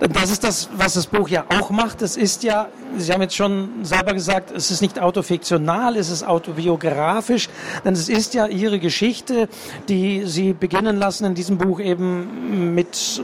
Das 0.00 0.30
ist 0.30 0.44
das, 0.44 0.68
was 0.76 0.94
das 0.94 1.06
Buch 1.06 1.28
ja 1.28 1.44
auch 1.58 1.70
macht. 1.70 2.02
Es 2.02 2.16
ist 2.16 2.42
ja, 2.44 2.68
Sie 2.96 3.12
haben 3.12 3.22
jetzt 3.22 3.36
schon 3.36 3.84
selber 3.84 4.12
gesagt, 4.12 4.50
es 4.50 4.70
ist 4.70 4.80
nicht 4.80 5.00
autofiktional, 5.00 5.96
es 5.96 6.10
ist 6.10 6.26
autobiografisch, 6.26 7.48
denn 7.84 7.94
es 7.94 8.08
ist 8.08 8.34
ja 8.34 8.46
Ihre 8.46 8.78
Geschichte, 8.78 9.48
die 9.88 10.24
Sie 10.24 10.52
beginnen 10.52 10.96
lassen 10.96 11.24
in 11.24 11.34
diesem 11.34 11.58
Buch 11.58 11.80
eben 11.80 12.74
mit, 12.74 13.22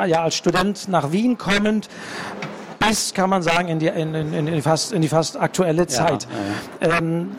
äh, 0.00 0.08
ja, 0.08 0.22
als 0.22 0.36
Student 0.36 0.88
nach 0.88 1.12
Wien 1.12 1.38
kommend, 1.38 1.88
bis, 2.88 3.14
kann 3.14 3.30
man 3.30 3.42
sagen, 3.42 3.68
in 3.68 3.78
die, 3.78 3.86
in, 3.86 4.14
in, 4.14 4.46
die, 4.46 4.62
fast, 4.62 4.92
in 4.92 5.02
die 5.02 5.08
fast 5.08 5.38
aktuelle 5.38 5.86
Zeit. 5.86 6.26
Ja, 6.80 6.88
ja. 6.88 6.98
Ähm, 6.98 7.30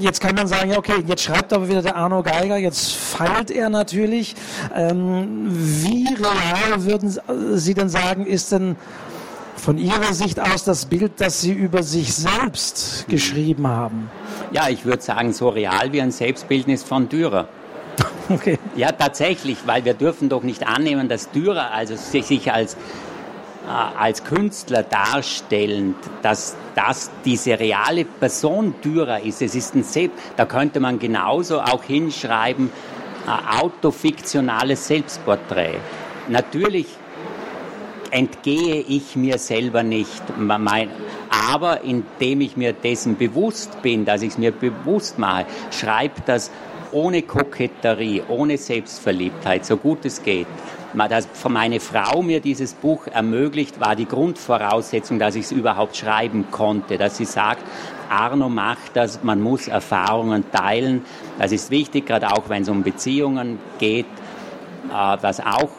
jetzt 0.00 0.20
kann 0.20 0.34
man 0.34 0.46
sagen, 0.46 0.70
ja, 0.70 0.78
okay, 0.78 1.02
jetzt 1.06 1.22
schreibt 1.22 1.52
aber 1.52 1.68
wieder 1.68 1.82
der 1.82 1.96
Arno 1.96 2.22
Geiger, 2.22 2.56
jetzt 2.56 2.92
feilt 2.92 3.50
er 3.50 3.70
natürlich. 3.70 4.34
Ähm, 4.74 5.48
wie 5.50 6.08
real 6.08 6.84
würden 6.84 7.16
Sie 7.56 7.74
denn 7.74 7.88
sagen, 7.88 8.26
ist 8.26 8.52
denn 8.52 8.76
von 9.56 9.78
Ihrer 9.78 10.12
Sicht 10.12 10.40
aus 10.40 10.64
das 10.64 10.86
Bild, 10.86 11.12
das 11.18 11.40
Sie 11.40 11.52
über 11.52 11.82
sich 11.82 12.14
selbst 12.14 13.06
geschrieben 13.08 13.66
haben? 13.66 14.10
Ja, 14.50 14.68
ich 14.68 14.84
würde 14.84 15.02
sagen, 15.02 15.32
so 15.32 15.48
real 15.48 15.92
wie 15.92 16.02
ein 16.02 16.10
Selbstbildnis 16.10 16.82
von 16.82 17.08
Dürer. 17.08 17.48
Okay. 18.28 18.58
Ja, 18.76 18.92
tatsächlich, 18.92 19.58
weil 19.66 19.84
wir 19.84 19.94
dürfen 19.94 20.28
doch 20.28 20.42
nicht 20.42 20.66
annehmen, 20.66 21.08
dass 21.08 21.30
Dürer 21.32 21.72
also 21.72 21.96
sich 21.96 22.50
als 22.50 22.74
äh, 22.74 22.78
als 23.66 24.24
Künstler 24.24 24.82
darstellend, 24.82 25.96
dass 26.22 26.56
das 26.74 27.10
diese 27.24 27.58
reale 27.58 28.04
Person 28.04 28.74
Dürer 28.82 29.20
ist. 29.20 29.40
Es 29.42 29.54
ist 29.54 29.74
ein 29.74 29.84
Selbst, 29.84 30.18
da 30.36 30.46
könnte 30.46 30.80
man 30.80 30.98
genauso 30.98 31.60
auch 31.60 31.84
hinschreiben, 31.84 32.70
autofiktionales 33.60 34.86
Selbstporträt. 34.88 35.76
Natürlich 36.28 36.86
entgehe 38.10 38.80
ich 38.80 39.16
mir 39.16 39.38
selber 39.38 39.82
nicht, 39.82 40.22
aber 41.50 41.80
indem 41.82 42.40
ich 42.40 42.56
mir 42.56 42.72
dessen 42.72 43.16
bewusst 43.16 43.80
bin, 43.80 44.04
dass 44.04 44.22
ich 44.22 44.32
es 44.32 44.38
mir 44.38 44.52
bewusst 44.52 45.18
mache, 45.18 45.46
schreibt 45.70 46.28
das 46.28 46.50
ohne 46.90 47.22
Koketterie, 47.22 48.22
ohne 48.28 48.58
Selbstverliebtheit, 48.58 49.64
so 49.64 49.76
gut 49.76 50.04
es 50.04 50.22
geht 50.22 50.46
dass 51.08 51.28
meine 51.48 51.80
Frau 51.80 52.22
mir 52.22 52.40
dieses 52.40 52.74
Buch 52.74 53.06
ermöglicht, 53.06 53.80
war 53.80 53.96
die 53.96 54.06
Grundvoraussetzung, 54.06 55.18
dass 55.18 55.34
ich 55.34 55.46
es 55.46 55.52
überhaupt 55.52 55.96
schreiben 55.96 56.46
konnte, 56.50 56.98
dass 56.98 57.16
sie 57.16 57.24
sagt, 57.24 57.62
Arno 58.10 58.48
macht 58.48 58.94
das, 58.94 59.22
man 59.22 59.40
muss 59.40 59.68
Erfahrungen 59.68 60.44
teilen. 60.52 61.04
Das 61.38 61.52
ist 61.52 61.70
wichtig, 61.70 62.06
gerade 62.06 62.30
auch 62.30 62.48
wenn 62.48 62.62
es 62.62 62.68
um 62.68 62.82
Beziehungen 62.82 63.58
geht, 63.78 64.06
äh, 64.90 65.16
dass 65.18 65.40
auch 65.40 65.70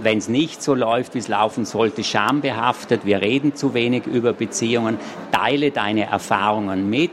wenn 0.00 0.18
es 0.18 0.28
nicht 0.28 0.62
so 0.62 0.74
läuft, 0.74 1.14
wie 1.14 1.18
es 1.18 1.28
laufen 1.28 1.64
sollte, 1.64 2.04
schambehaftet, 2.04 3.04
wir 3.04 3.20
reden 3.20 3.54
zu 3.54 3.74
wenig 3.74 4.06
über 4.06 4.32
Beziehungen, 4.32 4.98
teile 5.32 5.70
deine 5.70 6.06
Erfahrungen 6.06 6.88
mit 6.88 7.10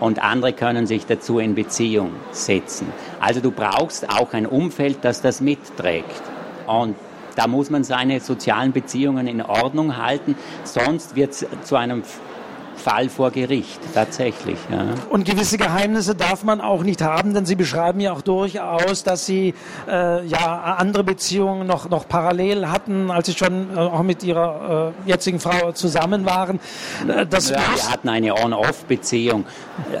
und 0.00 0.22
andere 0.22 0.52
können 0.52 0.86
sich 0.86 1.06
dazu 1.06 1.38
in 1.38 1.54
Beziehung 1.54 2.12
setzen. 2.32 2.88
Also 3.20 3.40
du 3.40 3.50
brauchst 3.50 4.10
auch 4.10 4.34
ein 4.34 4.46
Umfeld, 4.46 4.98
das 5.02 5.22
das 5.22 5.40
mitträgt. 5.40 6.35
Und 6.66 6.96
da 7.36 7.46
muss 7.46 7.70
man 7.70 7.84
seine 7.84 8.20
sozialen 8.20 8.72
Beziehungen 8.72 9.26
in 9.26 9.42
Ordnung 9.42 9.96
halten, 9.96 10.36
sonst 10.64 11.14
wird 11.16 11.30
es 11.30 11.46
zu 11.64 11.76
einem 11.76 12.02
Fall 12.76 13.08
vor 13.08 13.30
Gericht, 13.30 13.80
tatsächlich. 13.94 14.58
Ja. 14.70 14.94
Und 15.10 15.24
gewisse 15.24 15.58
Geheimnisse 15.58 16.14
darf 16.14 16.44
man 16.44 16.60
auch 16.60 16.82
nicht 16.82 17.02
haben, 17.02 17.34
denn 17.34 17.46
Sie 17.46 17.56
beschreiben 17.56 18.00
ja 18.00 18.12
auch 18.12 18.22
durchaus, 18.22 19.02
dass 19.02 19.26
Sie 19.26 19.54
äh, 19.88 20.24
ja 20.26 20.76
andere 20.78 21.04
Beziehungen 21.04 21.66
noch, 21.66 21.88
noch 21.88 22.06
parallel 22.08 22.68
hatten, 22.68 23.10
als 23.10 23.26
Sie 23.26 23.34
schon 23.34 23.74
äh, 23.74 23.78
auch 23.78 24.02
mit 24.02 24.22
Ihrer 24.22 24.92
äh, 25.06 25.08
jetzigen 25.08 25.40
Frau 25.40 25.72
zusammen 25.72 26.24
waren. 26.26 26.60
Äh, 27.08 27.26
das 27.26 27.50
ja, 27.50 27.56
wir 27.56 27.90
hatten 27.90 28.08
eine 28.08 28.34
On-Off-Beziehung 28.34 29.46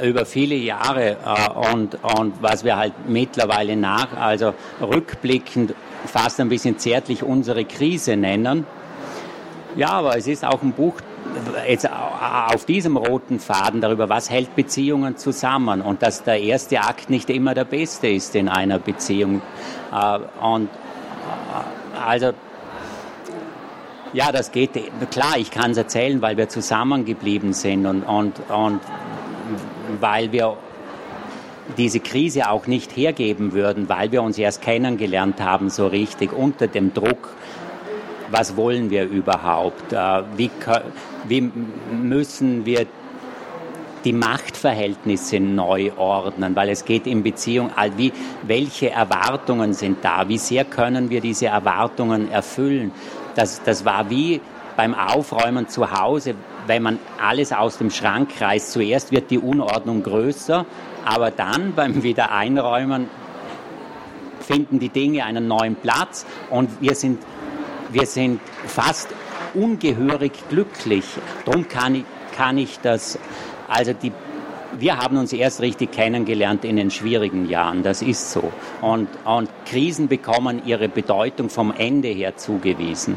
über 0.02 0.26
viele 0.26 0.54
Jahre 0.54 1.16
äh, 1.24 1.72
und, 1.72 1.98
und 2.02 2.34
was 2.40 2.64
wir 2.64 2.76
halt 2.76 2.92
mittlerweile 3.08 3.76
nach, 3.76 4.16
also 4.16 4.54
rückblickend 4.80 5.74
fast 6.06 6.40
ein 6.40 6.48
bisschen 6.48 6.78
zärtlich 6.78 7.22
unsere 7.22 7.64
Krise 7.64 8.16
nennen. 8.16 8.66
Ja, 9.76 9.90
aber 9.90 10.16
es 10.16 10.26
ist 10.26 10.44
auch 10.44 10.62
ein 10.62 10.72
Buch 10.72 11.00
jetzt 11.68 11.88
auf 11.90 12.64
diesem 12.64 12.96
roten 12.96 13.38
Faden 13.40 13.80
darüber, 13.80 14.08
was 14.08 14.30
hält 14.30 14.54
Beziehungen 14.54 15.16
zusammen 15.16 15.80
und 15.80 16.02
dass 16.02 16.22
der 16.22 16.40
erste 16.40 16.80
Akt 16.80 17.10
nicht 17.10 17.30
immer 17.30 17.54
der 17.54 17.64
beste 17.64 18.08
ist 18.08 18.34
in 18.34 18.48
einer 18.48 18.78
Beziehung. 18.78 19.42
Äh, 19.92 20.18
und 20.44 20.66
äh, 20.66 21.98
also 22.06 22.32
ja, 24.12 24.32
das 24.32 24.52
geht. 24.52 24.70
Klar, 25.10 25.36
ich 25.36 25.50
kann 25.50 25.72
es 25.72 25.76
erzählen, 25.76 26.22
weil 26.22 26.36
wir 26.36 26.48
zusammengeblieben 26.48 27.52
sind 27.52 27.84
und, 27.86 28.02
und, 28.04 28.34
und 28.48 28.80
weil 30.00 30.32
wir 30.32 30.56
diese 31.76 32.00
Krise 32.00 32.48
auch 32.48 32.66
nicht 32.66 32.96
hergeben 32.96 33.52
würden, 33.52 33.88
weil 33.88 34.12
wir 34.12 34.22
uns 34.22 34.38
erst 34.38 34.62
kennengelernt 34.62 35.40
haben, 35.40 35.68
so 35.68 35.86
richtig 35.86 36.32
unter 36.32 36.68
dem 36.68 36.94
Druck. 36.94 37.34
Was 38.30 38.56
wollen 38.56 38.90
wir 38.90 39.04
überhaupt? 39.04 39.92
Äh, 39.92 40.22
wie, 40.36 40.50
wie 41.28 41.50
müssen 41.92 42.66
wir 42.66 42.86
die 44.04 44.12
Machtverhältnisse 44.12 45.40
neu 45.40 45.90
ordnen, 45.96 46.54
weil 46.54 46.68
es 46.68 46.84
geht 46.84 47.06
in 47.06 47.22
Beziehung, 47.22 47.70
wie, 47.96 48.12
welche 48.42 48.90
Erwartungen 48.90 49.72
sind 49.72 50.04
da, 50.04 50.28
wie 50.28 50.38
sehr 50.38 50.64
können 50.64 51.10
wir 51.10 51.20
diese 51.20 51.46
Erwartungen 51.46 52.30
erfüllen. 52.30 52.92
Das, 53.34 53.62
das 53.64 53.84
war 53.84 54.08
wie 54.08 54.40
beim 54.76 54.94
Aufräumen 54.94 55.68
zu 55.68 55.90
Hause, 55.90 56.34
wenn 56.66 56.82
man 56.82 56.98
alles 57.20 57.52
aus 57.52 57.78
dem 57.78 57.90
Schrank 57.90 58.30
reißt. 58.40 58.72
Zuerst 58.72 59.10
wird 59.10 59.30
die 59.30 59.38
Unordnung 59.38 60.02
größer 60.02 60.66
aber 61.06 61.30
dann 61.30 61.72
beim 61.76 62.02
Wiedereinräumen 62.02 63.08
finden 64.40 64.78
die 64.78 64.90
Dinge 64.90 65.24
einen 65.24 65.48
neuen 65.48 65.76
Platz 65.76 66.26
und 66.50 66.80
wir 66.80 66.94
sind, 66.94 67.22
wir 67.90 68.06
sind 68.06 68.40
fast 68.66 69.08
ungehörig 69.56 70.32
glücklich. 70.48 71.04
Darum 71.44 71.68
kann 71.68 71.94
ich, 71.94 72.04
kann 72.36 72.58
ich 72.58 72.78
das, 72.80 73.18
also 73.68 73.92
die, 73.92 74.12
wir 74.78 74.98
haben 74.98 75.16
uns 75.16 75.32
erst 75.32 75.60
richtig 75.60 75.92
kennengelernt 75.92 76.64
in 76.64 76.76
den 76.76 76.90
schwierigen 76.90 77.48
Jahren, 77.48 77.82
das 77.82 78.02
ist 78.02 78.32
so. 78.32 78.52
Und, 78.82 79.08
und 79.24 79.48
Krisen 79.64 80.08
bekommen 80.08 80.62
ihre 80.66 80.88
Bedeutung 80.88 81.48
vom 81.48 81.72
Ende 81.76 82.08
her 82.08 82.36
zugewiesen. 82.36 83.16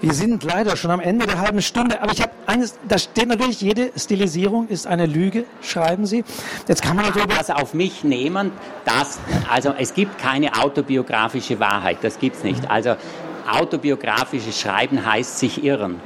Wir 0.00 0.14
sind 0.14 0.44
leider 0.44 0.76
schon 0.76 0.92
am 0.92 1.00
Ende 1.00 1.26
der 1.26 1.40
halben 1.40 1.60
Stunde, 1.60 2.00
aber 2.00 2.12
ich 2.12 2.22
habe 2.22 2.30
eines, 2.46 2.78
da 2.86 2.98
steht 2.98 3.26
natürlich, 3.26 3.60
jede 3.60 3.90
Stilisierung 3.96 4.68
ist 4.68 4.86
eine 4.86 5.06
Lüge, 5.06 5.44
schreiben 5.60 6.06
Sie. 6.06 6.22
Jetzt 6.68 6.82
kann 6.82 6.94
man 6.94 7.06
natürlich 7.06 7.36
das 7.36 7.50
auf 7.50 7.74
mich 7.74 8.04
nehmen, 8.04 8.52
dass, 8.84 9.18
also 9.50 9.74
es 9.76 9.94
gibt 9.94 10.18
keine 10.18 10.54
autobiografische 10.62 11.58
Wahrheit, 11.58 11.98
das 12.02 12.20
gibt's 12.20 12.44
nicht. 12.44 12.70
Also 12.70 12.94
autobiografisches 13.48 14.60
Schreiben 14.60 15.04
heißt 15.04 15.38
sich 15.38 15.64
irren. 15.64 16.00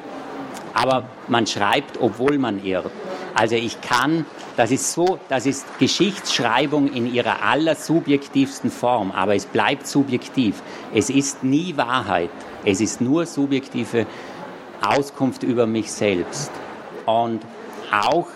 Aber 0.74 1.04
man 1.28 1.46
schreibt, 1.46 2.00
obwohl 2.00 2.38
man 2.38 2.64
irrt. 2.64 2.90
Also 3.34 3.56
ich 3.56 3.80
kann, 3.80 4.26
das 4.56 4.70
ist 4.70 4.92
so, 4.92 5.18
das 5.28 5.46
ist 5.46 5.66
Geschichtsschreibung 5.78 6.92
in 6.92 7.12
ihrer 7.12 7.42
allersubjektivsten 7.42 8.70
Form, 8.70 9.10
aber 9.10 9.34
es 9.34 9.46
bleibt 9.46 9.86
subjektiv. 9.86 10.62
Es 10.94 11.10
ist 11.10 11.42
nie 11.42 11.76
Wahrheit. 11.76 12.30
Es 12.64 12.80
ist 12.80 13.00
nur 13.00 13.26
subjektive 13.26 14.06
Auskunft 14.82 15.42
über 15.42 15.66
mich 15.66 15.90
selbst. 15.90 16.50
Und 17.06 17.42
auch 17.90 18.28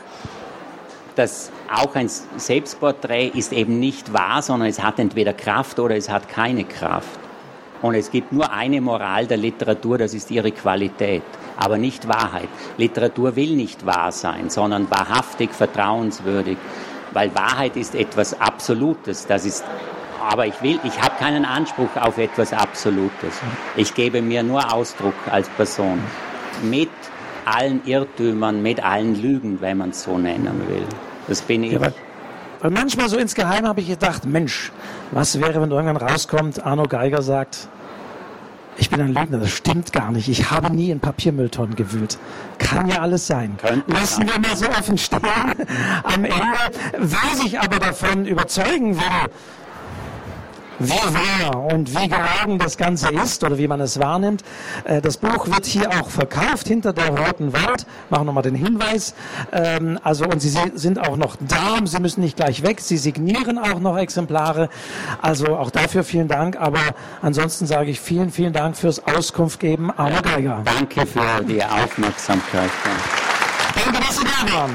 das 1.15 1.51
auch 1.73 1.95
ein 1.95 2.09
Selbstporträt 2.09 3.29
ist 3.29 3.53
eben 3.53 3.81
nicht 3.81 4.13
wahr, 4.13 4.43
sondern 4.43 4.69
es 4.69 4.83
hat 4.83 4.99
entweder 4.99 5.33
Kraft 5.33 5.79
oder 5.79 5.97
es 5.97 6.11
hat 6.11 6.29
keine 6.29 6.65
Kraft. 6.65 7.19
Und 7.83 7.95
es 7.95 8.11
gibt 8.11 8.33
nur 8.33 8.53
eine 8.53 8.81
Moral 8.81 9.27
der 9.27 9.37
Literatur, 9.37 9.99
das 9.99 10.15
ist 10.15 10.31
ihre 10.31 10.53
Qualität, 10.53 11.23
aber 11.57 11.79
nicht 11.79 12.09
Wahrheit. 12.09 12.49
Literatur 12.79 13.37
will 13.37 13.55
nicht 13.55 13.85
wahr 13.85 14.13
sein, 14.13 14.51
sondern 14.51 14.91
wahrhaftig, 14.91 15.53
vertrauenswürdig, 15.53 16.57
weil 17.13 17.35
Wahrheit 17.35 17.77
ist 17.77 17.95
etwas 17.95 18.41
Absolutes. 18.41 19.27
Das 19.27 19.45
ist, 19.45 19.65
aber 20.27 20.47
ich 20.47 20.61
will, 20.63 20.81
ich 20.85 21.01
habe 21.01 21.15
keinen 21.19 21.45
Anspruch 21.45 21.95
auf 22.01 22.19
etwas 22.19 22.53
Absolutes. 22.53 23.41
Ich 23.77 23.95
gebe 23.95 24.23
mir 24.23 24.43
nur 24.43 24.73
Ausdruck 24.73 25.15
als 25.31 25.49
Person 25.51 26.01
mit 26.63 26.91
allen 27.45 27.81
Irrtümern, 27.87 28.63
mit 28.63 28.85
allen 28.85 29.21
Lügen, 29.21 29.61
wenn 29.61 29.79
man 29.79 29.91
es 29.91 30.03
so 30.03 30.19
nennen 30.19 30.63
will. 30.69 30.85
Das 31.29 31.43
bin 31.43 31.65
ich. 31.65 31.73
Ja, 31.73 31.81
weil, 31.81 31.95
weil 32.61 32.71
manchmal 32.71 33.09
so 33.09 33.17
insgeheim 33.17 33.67
habe 33.67 33.81
ich 33.81 33.89
gedacht, 33.89 34.25
Mensch, 34.25 34.73
was 35.13 35.41
wäre, 35.41 35.61
wenn 35.61 35.71
irgendwann 35.71 35.97
rauskommt, 35.97 36.65
Arno 36.65 36.85
Geiger 36.85 37.23
sagt, 37.23 37.69
ich 38.79 38.91
bin 38.91 39.01
ein 39.01 39.15
Lügner, 39.15 39.39
das 39.39 39.51
stimmt 39.51 39.93
gar 39.93 40.13
nicht. 40.13 40.29
Ich 40.29 40.51
habe 40.51 40.75
nie 40.75 40.91
in 40.91 41.01
Papiermülltonnen 41.01 41.77
gewühlt. 41.77 42.19
Kann 42.59 42.89
ja 42.89 43.01
alles 43.01 43.27
sein. 43.27 43.57
Könnte 43.57 43.91
Lassen 43.91 44.27
wir 44.29 44.39
mal 44.39 44.57
so 44.57 44.69
offen 44.69 44.99
stehen. 44.99 45.23
Am 46.03 46.25
Ende, 46.25 46.59
wer 46.99 47.37
sich 47.43 47.59
aber 47.59 47.79
davon 47.79 48.27
überzeugen 48.27 48.97
will, 48.97 49.31
wie 50.79 50.91
wahr 50.91 51.73
und 51.73 51.91
wie 51.91 52.09
gelogen 52.09 52.59
das 52.59 52.77
Ganze 52.77 53.09
ist 53.11 53.43
oder 53.45 53.59
wie 53.59 53.69
man 53.69 53.81
es 53.81 53.99
wahrnimmt. 53.99 54.43
Äh, 54.85 55.01
das 55.01 55.17
Buch 55.17 55.47
wird 55.47 55.67
hier 55.67 55.89
auch 55.91 56.09
verkauft 56.09 56.69
hinter 56.69 56.93
der 56.93 57.09
Roten 57.09 57.53
Wand. 57.53 57.87
Machen 58.11 58.27
nochmal 58.27 58.43
den 58.43 58.55
Hinweis. 58.55 59.15
Ähm, 59.53 59.99
also, 60.03 60.25
und 60.27 60.41
Sie 60.41 60.55
sind 60.75 60.99
auch 60.99 61.17
noch 61.17 61.37
da. 61.41 61.79
Sie 61.85 62.01
müssen 62.01 62.21
nicht 62.21 62.37
gleich 62.37 62.63
weg. 62.63 62.81
Sie 62.81 62.97
signieren 62.97 63.59
auch 63.59 63.81
noch 63.81 63.97
Exemplare. 63.97 64.69
Also 65.23 65.57
auch 65.57 65.71
dafür 65.71 66.05
vielen 66.05 66.29
Dank. 66.29 66.57
Aber 66.61 66.81
ansonsten 67.23 67.67
sage 67.67 67.91
ich 67.91 68.01
vielen, 68.01 68.31
vielen 68.31 68.53
Dank 68.53 68.77
fürs 68.77 69.05
Auskunft 69.05 69.61
geben. 69.61 69.91
Arno 69.97 70.21
Geiger. 70.23 70.63
Danke 70.65 71.07
für 71.07 71.45
die 71.45 71.63
Aufmerksamkeit. 71.65 72.71
Danke, 73.75 74.01
dass 74.01 74.17
Sie 74.19 74.25
da 74.25 74.55
waren. 74.55 74.73